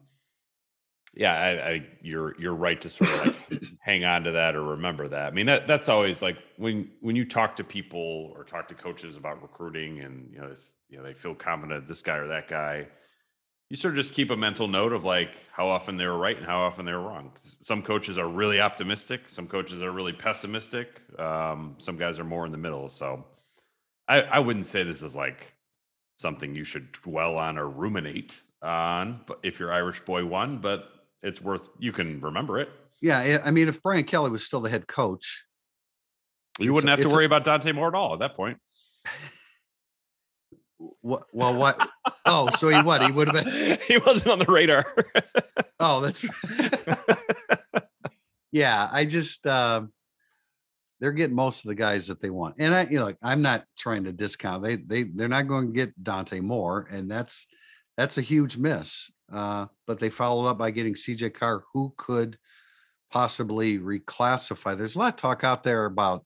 [1.14, 4.64] yeah, I, I you're you're right to sort of like hang on to that or
[4.64, 5.28] remember that.
[5.28, 8.74] I mean that that's always like when when you talk to people or talk to
[8.74, 12.28] coaches about recruiting and you know this you know they feel confident this guy or
[12.28, 12.88] that guy.
[13.70, 16.38] You sort of just keep a mental note of like how often they were right
[16.38, 17.32] and how often they were wrong.
[17.64, 21.02] Some coaches are really optimistic, some coaches are really pessimistic.
[21.20, 22.88] Um, some guys are more in the middle.
[22.88, 23.26] So
[24.08, 25.54] I, I wouldn't say this is like
[26.18, 30.90] something you should dwell on or ruminate on, but if your Irish boy won, but
[31.22, 32.70] it's worth you can remember it.
[33.02, 35.44] Yeah, I mean, if Brian Kelly was still the head coach,
[36.58, 38.58] you wouldn't have to worry about Dante Moore at all at that point.
[40.78, 41.24] What?
[41.32, 41.90] Well, what?
[42.26, 43.04] oh, so he what?
[43.04, 43.78] He would have been.
[43.88, 44.86] he wasn't on the radar.
[45.80, 46.26] oh, that's.
[48.52, 49.92] yeah, I just um,
[51.00, 53.42] they're getting most of the guys that they want, and I, you know, like, I'm
[53.42, 54.64] not trying to discount.
[54.64, 57.48] They they they're not going to get Dante Moore, and that's
[57.96, 59.12] that's a huge miss.
[59.32, 62.38] Uh, but they followed up by getting CJ Carr, who could
[63.12, 64.78] possibly reclassify.
[64.78, 66.24] There's a lot of talk out there about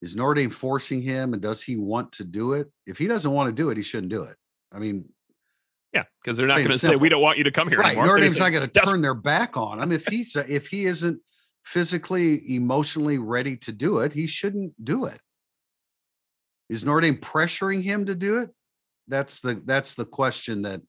[0.00, 2.70] is Notre Dame forcing him and does he want to do it?
[2.86, 4.36] If he doesn't want to do it, he shouldn't do it.
[4.72, 5.06] I mean,
[5.92, 7.88] yeah, because they're not going to say we don't want you to come here right.
[7.88, 8.06] anymore.
[8.06, 10.84] Notre Dame's not going to turn their back on him if he's uh, if he
[10.84, 11.20] isn't
[11.64, 14.12] physically, emotionally ready to do it.
[14.12, 15.18] He shouldn't do it.
[16.68, 18.50] Is Notre Dame pressuring him to do it?
[19.08, 20.82] That's the that's the question that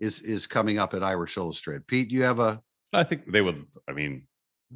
[0.00, 1.86] is is coming up at Irish Illustrated.
[1.86, 2.60] Pete, you have a?
[2.92, 3.64] I think they would.
[3.88, 4.26] I mean,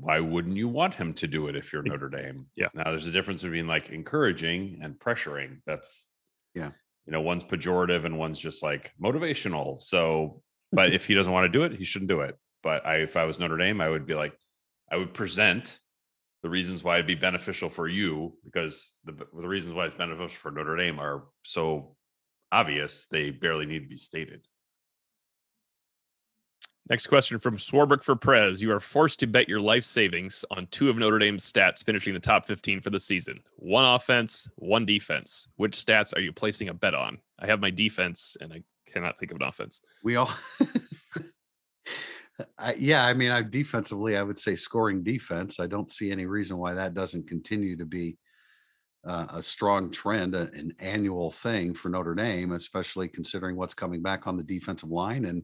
[0.01, 2.47] why wouldn't you want him to do it if you're Notre Dame?
[2.57, 2.69] Yeah.
[2.75, 5.59] Now there's a difference between like encouraging and pressuring.
[5.67, 6.09] That's
[6.55, 6.71] yeah.
[7.07, 9.83] You know, one's pejorative and one's just like motivational.
[9.83, 10.43] So,
[10.73, 12.37] but if he doesn't want to do it, he shouldn't do it.
[12.63, 14.37] But I, if I was Notre Dame, I would be like,
[14.91, 15.79] I would present
[16.43, 20.29] the reasons why it'd be beneficial for you because the the reasons why it's beneficial
[20.29, 21.97] for Notre Dame are so
[22.53, 24.47] obvious they barely need to be stated.
[26.89, 28.63] Next question from Swarbrick for Prez.
[28.63, 32.15] You are forced to bet your life savings on two of Notre Dame's stats finishing
[32.15, 33.41] the top 15 for the season.
[33.57, 35.49] One offense, one defense.
[35.57, 37.19] Which stats are you placing a bet on?
[37.41, 39.81] I have my defense and I cannot think of an offense.
[40.05, 40.31] We all
[42.59, 45.59] I, yeah, I mean, I defensively, I would say scoring defense.
[45.59, 48.19] I don't see any reason why that doesn't continue to be
[49.05, 54.03] uh, a strong trend, a, an annual thing for Notre Dame, especially considering what's coming
[54.03, 55.43] back on the defensive line and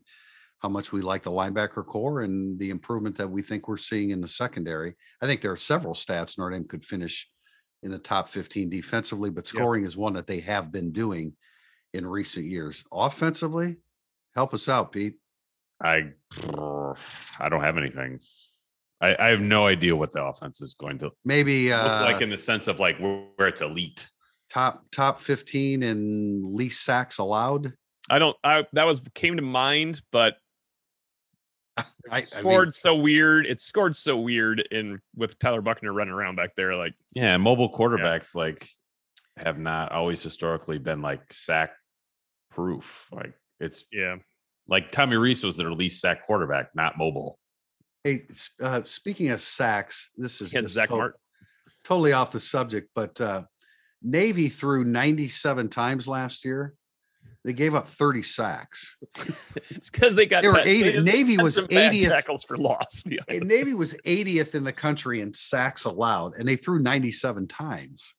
[0.63, 4.11] how much we like the linebacker core and the improvement that we think we're seeing
[4.11, 4.95] in the secondary.
[5.21, 7.29] I think there are several stats Notre Dame could finish
[7.83, 11.33] in the top 15 defensively, but scoring is one that they have been doing
[11.93, 12.85] in recent years.
[12.93, 13.79] Offensively,
[14.37, 15.17] help us out, Pete.
[15.83, 16.11] I
[17.41, 18.21] I don't have anything.
[19.01, 22.31] I, I have no idea what the offense is going to maybe uh, like in
[22.31, 24.09] the sense of like where, where it's elite.
[24.49, 27.73] Top top 15 and least sacks allowed.
[28.09, 30.37] I don't I that was came to mind, but
[32.11, 33.47] I scored I mean, so weird.
[33.47, 36.77] It scored so weird in with Tyler Buchner running around back there.
[36.77, 38.41] Like, yeah, mobile quarterbacks yeah.
[38.41, 38.69] like
[39.37, 41.73] have not always historically been like sack
[42.51, 43.09] proof.
[43.11, 44.17] Like it's yeah,
[44.69, 47.39] like Tommy Rees was their least sack quarterback, not mobile.
[48.05, 48.27] Hey,
[48.61, 51.15] uh, speaking of sacks, this is Zach to- Mart.
[51.85, 53.45] totally off the subject, but uh,
[54.03, 56.75] Navy threw 97 times last year.
[57.45, 58.97] They gave up 30 sacks.
[59.71, 63.03] it's because they got they were 80, Navy was 80th tackles for loss.
[63.29, 68.15] Navy was 80th in the country in sacks allowed, and they threw 97 times.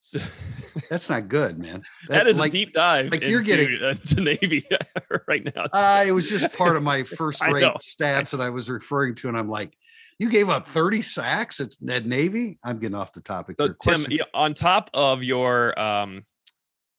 [0.00, 0.18] So,
[0.90, 1.82] That's not good, man.
[2.08, 3.12] That, that is like, a deep dive.
[3.12, 4.66] Like you're getting uh, to Navy
[5.28, 5.66] right now.
[5.72, 9.28] Uh, it was just part of my first rate stats that I was referring to,
[9.28, 9.76] and I'm like,
[10.18, 12.58] you gave up 30 sacks at, at Navy.
[12.64, 13.56] I'm getting off the topic.
[13.60, 16.24] So, Tim, on top of your um,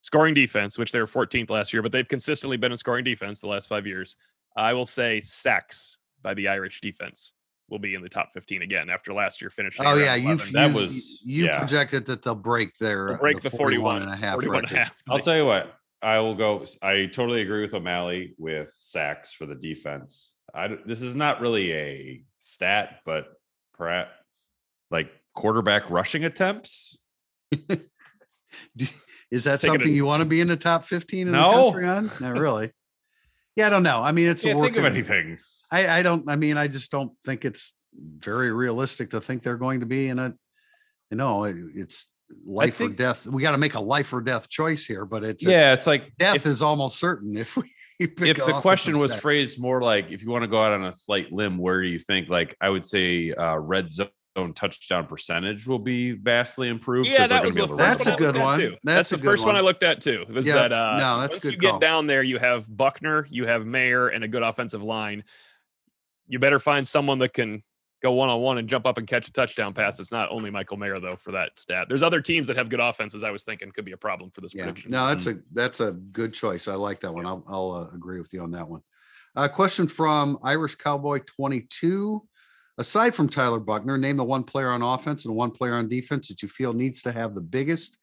[0.02, 3.39] scoring defense, which they were 14th last year, but they've consistently been in scoring defense
[3.39, 4.18] the last five years.
[4.56, 7.34] I will say sacks by the Irish defense
[7.70, 9.86] will be in the top 15 again after last year finishing.
[9.86, 11.58] Oh yeah, you that was you yeah.
[11.58, 14.34] projected that they'll break their they'll uh, break the, the 41, 41 and a half.
[14.34, 15.02] 41 and a half.
[15.10, 15.74] I'll tell you what.
[16.04, 16.66] I will go.
[16.82, 20.34] I totally agree with O'Malley with sacks for the defense.
[20.54, 23.28] I, this is not really a stat, but
[23.76, 24.10] perhaps
[24.89, 26.97] like quarterback rushing attempts.
[29.32, 31.52] Is that Taking something a, you want to be in the top 15 in no.
[31.52, 32.12] the country on?
[32.20, 32.72] Not really.
[33.56, 34.02] Yeah, I don't know.
[34.02, 34.74] I mean, it's Can't a work.
[34.74, 35.40] Think of anything.
[35.72, 36.30] I, I don't.
[36.30, 40.10] I mean, I just don't think it's very realistic to think they're going to be
[40.10, 40.34] in a.
[41.10, 42.10] You know, it's
[42.46, 43.26] life think, or death.
[43.28, 46.14] We got to make a life or death choice here, but it's yeah, it's like
[46.18, 47.64] death if, is almost certain if we.
[48.00, 50.94] if the question was phrased more like, if you want to go out on a
[50.94, 52.30] slight limb, where do you think?
[52.30, 57.10] Like, I would say uh, red zone own touchdown percentage will be vastly improved.
[57.10, 58.60] Yeah, that was the that's a good one.
[58.60, 59.56] That's, that's the first one.
[59.56, 59.64] one.
[59.64, 60.26] I looked at too.
[60.30, 61.54] Was yeah, that uh, no, that's once good.
[61.54, 61.80] You call.
[61.80, 65.24] get down there, you have Buchner, you have Mayer, and a good offensive line.
[66.28, 67.64] You better find someone that can
[68.02, 70.00] go one on one and jump up and catch a touchdown pass.
[70.00, 71.88] It's not only Michael Mayer though for that stat.
[71.90, 73.24] There's other teams that have good offenses.
[73.24, 74.64] I was thinking could be a problem for this yeah.
[74.64, 74.92] prediction.
[74.92, 75.40] No, that's mm-hmm.
[75.40, 76.68] a that's a good choice.
[76.68, 77.26] I like that one.
[77.26, 78.82] I'll I'll uh, agree with you on that one.
[79.36, 82.22] A question from Irish Cowboy 22.
[82.78, 86.28] Aside from Tyler Buchner, name the one player on offense and one player on defense
[86.30, 87.97] that you feel needs to have the biggest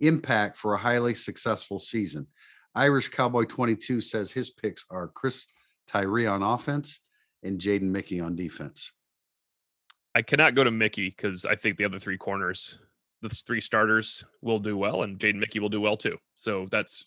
[0.00, 2.26] impact for a highly successful season.
[2.74, 5.46] Irish Cowboy 22 says his picks are Chris
[5.86, 7.00] Tyree on offense
[7.42, 8.92] and Jaden Mickey on defense.
[10.14, 12.78] I cannot go to Mickey because I think the other three corners,
[13.22, 16.18] the three starters, will do well, and Jaden Mickey will do well too.
[16.36, 17.04] So that's.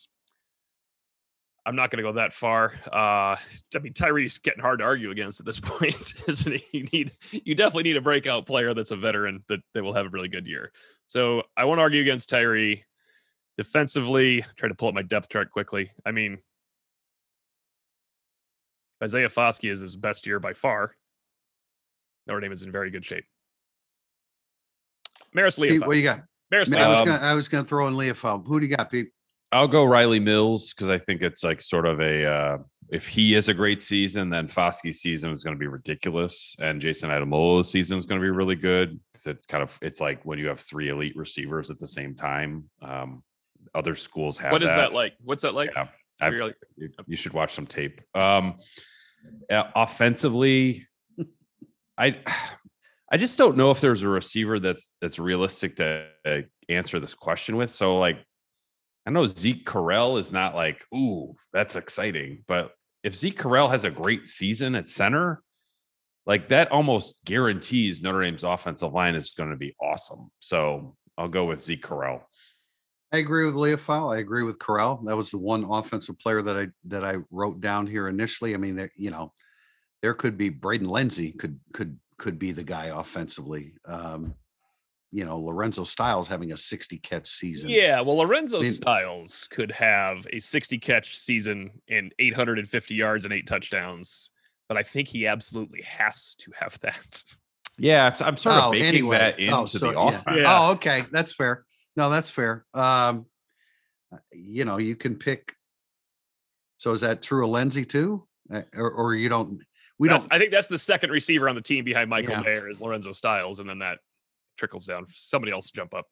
[1.66, 2.74] I'm not going to go that far.
[2.92, 6.64] Uh, I mean, Tyree's getting hard to argue against at this point, isn't he?
[6.72, 10.06] You need, you definitely need a breakout player that's a veteran that, that will have
[10.06, 10.72] a really good year.
[11.08, 12.84] So I won't argue against Tyree.
[13.58, 15.90] Defensively, try to pull up my depth chart quickly.
[16.06, 16.40] I mean,
[19.02, 20.96] Isaiah Foskey is his best year by far.
[22.28, 23.26] Notre Dame is in very good shape.
[25.36, 25.88] Marist Liufau.
[25.88, 26.24] what you got?
[26.52, 28.46] Maris I was Um, gonna I was gonna throw in Liufau.
[28.46, 29.10] Who do you got, Pete?
[29.56, 32.58] I'll go Riley Mills because I think it's like sort of a uh,
[32.90, 36.82] if he has a great season, then Foskey's season is going to be ridiculous, and
[36.82, 39.00] Jayson Ademilola's season is going to be really good.
[39.26, 42.70] it kind of it's like when you have three elite receivers at the same time.
[42.82, 43.24] Um,
[43.74, 45.14] other schools have What is that like?
[45.24, 45.72] What's that like?
[45.74, 45.88] Yeah,
[46.22, 48.02] like- you, you should watch some tape.
[48.14, 48.58] Um,
[49.50, 50.86] uh, offensively,
[51.98, 52.20] I
[53.12, 56.38] I just don't know if there's a receiver that's that's realistic to uh,
[56.68, 57.70] answer this question with.
[57.72, 58.18] So like,
[59.06, 62.72] I know Zeke Correll is not like, ooh, that's exciting, but
[63.04, 65.44] if Zeke Correll has a great season at center,
[66.26, 70.32] like that almost guarantees Notre Dame's offensive line is going to be awesome.
[70.40, 72.22] So I'll go with Zeke Correll.
[73.12, 74.14] I agree with Liufau.
[74.14, 75.06] I agree with Correll.
[75.06, 78.56] That was the one offensive player that I that I wrote down here initially.
[78.56, 79.32] I mean, you know,
[80.02, 83.76] there could be Braden Lenzy could could could be the guy offensively.
[83.86, 84.34] Um,
[85.12, 87.70] you know, Lorenzo Styles having a 60 catch season.
[87.70, 93.26] Yeah, well, Lorenzo I mean- Styles could have a 60 catch season and 850 yards
[93.26, 94.32] and eight touchdowns,
[94.68, 97.24] but I think he absolutely has to have that.
[97.78, 99.18] Yeah, I'm sort Oh, of baking anyway.
[99.18, 100.38] that into Oh, so, the offense.
[100.38, 100.46] Yeah.
[100.48, 101.02] Oh, okay.
[101.12, 101.66] That's fair.
[101.98, 102.66] No, that's fair.
[102.74, 103.26] Um,
[104.14, 105.54] uh, you know, you can pick.
[106.78, 108.28] So is that true of Lenzy too?
[108.54, 109.60] Uh, Or, or you don't,
[109.98, 112.42] we That's- don't, I think that's the second receiver on the team behind Michael Yeah.
[112.42, 114.00] Mayer is Lorenzo Styles, and then that
[114.56, 115.06] trickles down.
[115.14, 116.06] Somebody else jump up.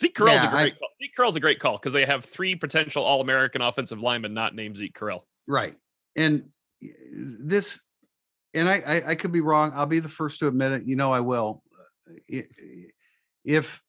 [0.00, 0.88] Zeke Correll's Yeah, a I- great call.
[1.02, 4.54] Zeke Correll's a great call because they have three potential All American offensive linemen not
[4.54, 5.22] named Zeke Carell.
[5.46, 5.74] Right.
[6.16, 6.50] And
[7.12, 7.80] this,
[8.54, 9.72] and I, I, I could be wrong.
[9.74, 10.86] I'll be the first to admit it.
[10.86, 11.62] You know, I will.
[12.30, 12.90] I- i-
[13.44, 13.80] If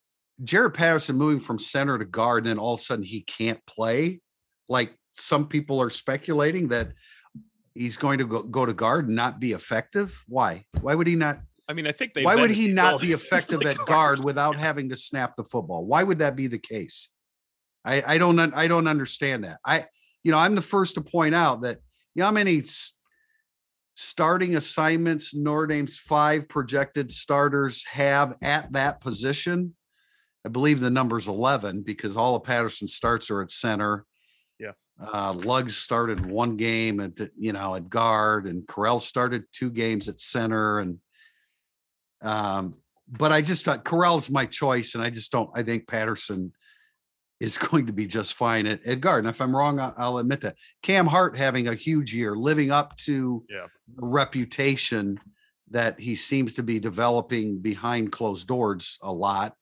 [0.44, 3.60] Jarrett Patterson moving from center to guard and then all of a sudden he can't
[3.66, 4.22] play,
[4.70, 6.94] like some people are speculating that
[7.74, 10.24] he's going to go, go to guard and not be effective.
[10.28, 10.64] Why?
[10.82, 11.40] Why would he not?
[11.70, 12.24] I mean, I think they.
[12.24, 15.86] Why would he not be effective at guard without having to snap the football?
[15.86, 17.10] Why would that be the case?
[17.84, 19.60] I, I don't I don't understand that.
[19.66, 19.86] I
[20.24, 21.78] you know I'm the first to point out that
[22.16, 22.64] you know how many
[23.96, 29.76] starting assignments Notre Dame's five projected starters have at that position.
[30.46, 34.06] I believe the number's 11 because all of Patterson starts are at center.
[34.60, 34.74] Yeah.
[35.02, 40.10] Uh, Luggs started one game at you know at guard, and Correll started two games
[40.10, 41.00] at center, and
[42.22, 42.76] um,
[43.10, 45.50] but I just thought Correll's my choice, and I just don't.
[45.56, 46.52] I think Patterson
[47.40, 49.26] is going to be just fine at, at guard.
[49.26, 50.58] And if I'm wrong, I'll, I'll admit that.
[50.82, 53.68] Cam Hart having a huge year, living up to Yeah.
[53.96, 55.20] the reputation
[55.70, 59.54] that he seems to be developing behind closed doors a lot,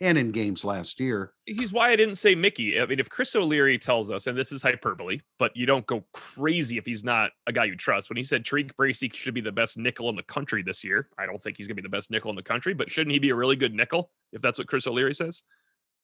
[0.00, 1.32] and in games last year.
[1.46, 2.80] he's why I didn't say Mickey.
[2.80, 6.04] I mean, if Chris O'Leary tells us, and this is hyperbole, but you don't go
[6.12, 8.10] crazy if he's not a guy you trust.
[8.10, 11.08] When he said Tariq Bracy should be the best nickel in the country this year,
[11.18, 13.12] I don't think he's going to be the best nickel in the country, but shouldn't
[13.12, 15.42] he be a really good nickel if that's what Chris O'Leary says?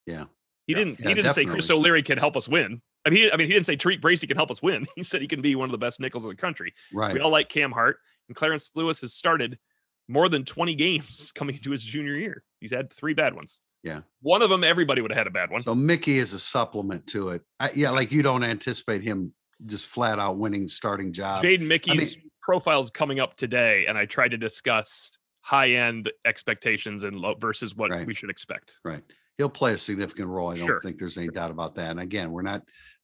[0.07, 0.25] Yeah.
[0.67, 1.01] He didn't.
[1.01, 1.69] Yeah, he didn't say Chris.
[1.71, 2.81] O'Leary can help us win.
[3.05, 4.87] I mean, he, I mean, he didn't say Tariq Bracy can help us win.
[4.95, 6.75] He said he can be one of the best nickels in the country.
[6.93, 7.15] Right.
[7.15, 9.59] We all like Cam Hart, and Clarence Lewis has started
[10.07, 12.45] more than 20 games coming into his junior year.
[12.61, 13.61] He's had three bad ones.
[13.83, 14.01] Yeah.
[14.21, 15.63] One of them, everybody would have had a bad one.
[15.63, 17.43] So Mickey is a supplement to it.
[17.59, 19.33] I, yeah, like you don't anticipate him
[19.67, 21.43] just flat out winning starting job.
[21.45, 27.17] Jaden Mickey's profile's coming up today, and I tried to discuss high end expectations and
[27.17, 28.07] low versus what Right.
[28.07, 28.79] we should expect.
[28.85, 29.03] Right.
[29.39, 30.51] He'll play a significant role.
[30.51, 30.81] I don't Sure.
[30.83, 31.91] think there's any doubt about that.
[31.93, 32.63] And again, we're not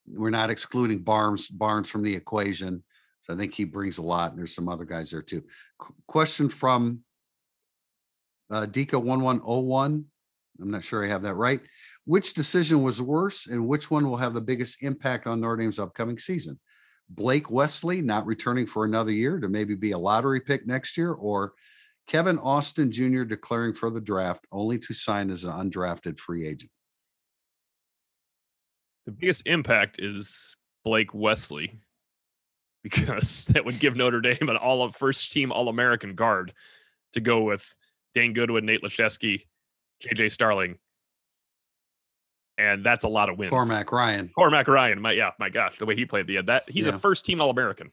[0.09, 2.85] we're not excluding Barnes Barnes from the equation.
[3.23, 4.31] So I think he brings a lot.
[4.31, 5.43] And there's some other guys there too.
[5.79, 7.01] Qu- question from
[8.51, 10.05] uh Dika 1101.
[10.61, 11.61] I'm not sure I have that right.
[12.05, 15.79] Which decision was worse and which one will have the biggest impact on Notre Dame's
[15.79, 16.59] upcoming season?
[17.09, 21.13] Blake Wesley not returning for another year to maybe be a lottery pick next year,
[21.13, 21.53] or
[22.07, 23.25] Kevin Austin Jr.
[23.25, 26.71] declaring for the draft only to sign as an undrafted free agent.
[29.07, 31.81] The biggest impact is Blake Wesley
[32.83, 36.53] because that would give Notre Dame an all first team All American guard
[37.13, 37.65] to go with
[38.15, 39.43] Dane Goodwin, Nate Laszewski,
[40.03, 40.77] JJ Starling.
[42.59, 43.51] And that's a lot of wins.
[43.51, 44.31] Cormac Ryan.
[44.35, 46.49] Cormac Ryan, my yeah, my gosh, the way he played the end.
[46.49, 46.95] That he's Yeah.
[46.95, 47.91] a first team All American.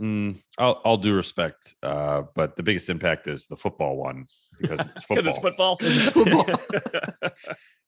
[0.00, 4.26] Mm, I'll, I'll do respect, uh, but the biggest impact is the football one
[4.60, 5.04] because it's
[5.40, 5.78] football.
[5.80, 6.46] It's football.
[6.50, 6.84] It's
[7.20, 7.30] football.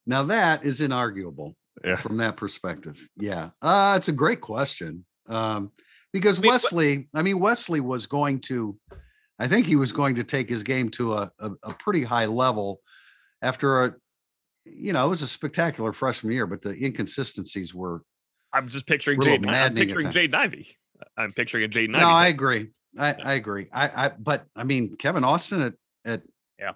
[0.07, 1.55] Now that is inarguable
[1.85, 1.97] Yeah.
[1.97, 3.09] from that perspective.
[3.18, 3.51] Yeah.
[3.62, 5.05] Uh, it's a great question.
[5.29, 5.72] Um,
[6.12, 8.79] because I mean, what- Wesley, I mean, Wesley was going to,
[9.39, 12.24] I think he was going to take his game to a, a, a pretty high
[12.26, 12.81] level
[13.43, 13.95] after a,
[14.64, 18.03] you know, it was a spectacular freshman year, but the inconsistencies were,
[18.53, 19.55] I'm just picturing We're a little Jade.
[19.55, 20.11] I'm picturing.
[20.11, 20.76] Jade Ivey.
[21.16, 22.01] I'm picturing a Jade Ivey.
[22.03, 22.68] no, I agree.
[22.99, 23.68] I, I agree.
[23.72, 25.74] I, I, but I mean, Kevin Austin at,
[26.05, 26.22] at,
[26.59, 26.72] Yeah.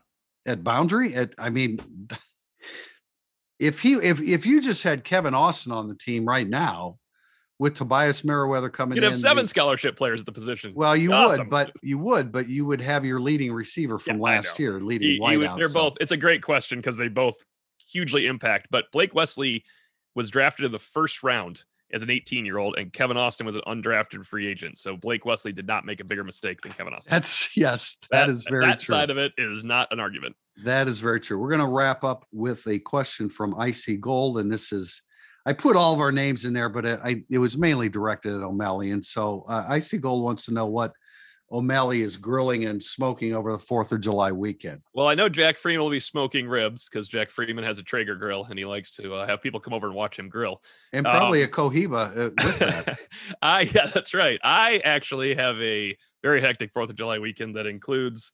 [0.47, 1.79] at boundary at, I mean,
[3.59, 6.99] if he, if, if you just had Kevin Austin on the team right now
[7.63, 10.73] with Tobias Merriweather coming in, You'd have seven you- scholarship players at the position.
[10.75, 11.47] well, you Awesome.
[11.47, 14.81] would, but you would, but you would have your leading receiver from Yeah, last year,
[14.81, 15.59] leading You- you wide would- out.
[15.59, 15.99] they're so- both.
[16.01, 17.37] It's a great question because they both
[17.79, 18.67] hugely impact.
[18.73, 19.65] But Blake Wesley
[20.17, 23.55] was drafted in the first round as an 18 year old, and Kevin Austin was
[23.55, 24.77] an undrafted free agent.
[24.79, 27.13] So Blake Wesley did not make a bigger mistake than Kevin Austin.
[27.13, 28.95] That's yes, that is very that true.
[28.95, 30.35] side of it is not an argument.
[30.65, 31.39] That is very true.
[31.39, 35.01] We're going to wrap up with a question from Icy Gold, and this is
[35.45, 38.35] I put all of our names in there, but it, I it was mainly directed
[38.35, 40.93] at O'Malley, and so uh, Icy Gold wants to know what
[41.51, 44.81] O'Malley is grilling and smoking over the Fourth of July weekend.
[44.95, 48.17] Well, I know Jack Freeman will be smoking ribs because Jack Freeman has a Traeger
[48.17, 50.63] grill and he likes to uh, have people come over and watch him grill.
[50.95, 52.99] And probably Um, a Cohiba uh, with that.
[53.43, 54.41] I yeah, that's right.
[54.43, 58.33] I actually have a very hectic Fourth of July weekend that includes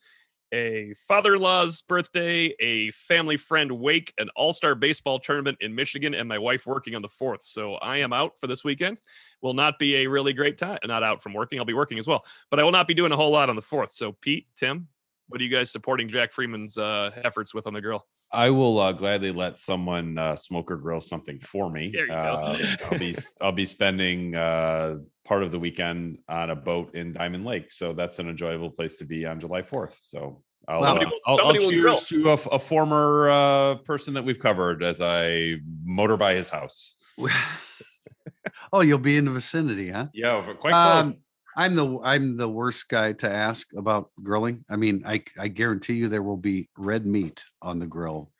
[0.52, 6.38] a father-in-law's birthday, a family friend wake, an all-star baseball tournament in Michigan, and my
[6.38, 7.42] wife working on the fourth.
[7.42, 9.00] So I am out for this weekend.
[9.42, 10.78] Will not be a really great time.
[10.84, 11.58] Not out from working.
[11.58, 13.56] I'll be working as well, but I will not be doing a whole lot on
[13.56, 13.90] the fourth.
[13.90, 14.88] So Pete, Tim,
[15.28, 18.06] what are you guys supporting Jack Freeman's uh, efforts with on the grill?
[18.30, 21.90] I will uh, gladly let someone uh, smoke or grill something for me.
[21.92, 22.14] There you go.
[22.14, 22.58] Uh,
[22.90, 27.44] I'll be I'll be spending uh, part of the weekend on a boat in Diamond
[27.46, 29.98] Lake, so that's an enjoyable place to be on July Fourth.
[30.02, 31.98] So I'll, Somebody uh, will- I'll, I'll will grill.
[32.00, 36.94] cheers to a former uh, person that we've covered as I motor by his house.
[38.72, 40.08] oh, you'll be in the vicinity, huh?
[40.12, 41.02] Yeah, quite close.
[41.04, 41.14] Um,
[41.58, 44.64] I'm the I'm the worst guy to ask about grilling.
[44.70, 48.30] I mean, I I guarantee you there will be red meat on the grill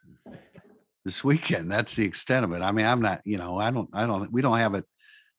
[1.04, 1.70] this weekend.
[1.70, 2.62] That's the extent of it.
[2.62, 4.84] I mean, I'm not, you know, I don't I don't we don't have it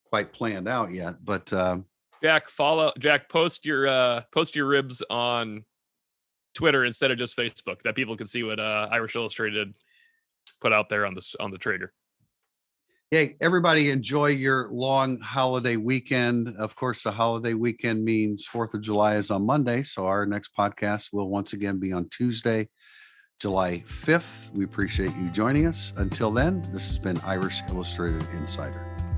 [0.09, 1.85] quite planned out yet, but um
[2.21, 3.29] Jack, follow Jack.
[3.29, 5.63] Post your uh, post your ribs on
[6.53, 9.73] Twitter instead of just Facebook, that people can see what uh, Irish Illustrated
[10.59, 11.93] put out there on the s- on the Traeger.
[13.11, 16.55] Hey, everybody, enjoy your long holiday weekend.
[16.59, 19.81] Of course, the holiday weekend means Fourth of July is on Monday.
[19.81, 22.69] So our next podcast will once again be on Tuesday,
[23.39, 24.53] July 5th.
[24.55, 25.91] We appreciate you joining us.
[25.97, 29.08] Until then, this has been Irish Illustrated Insider.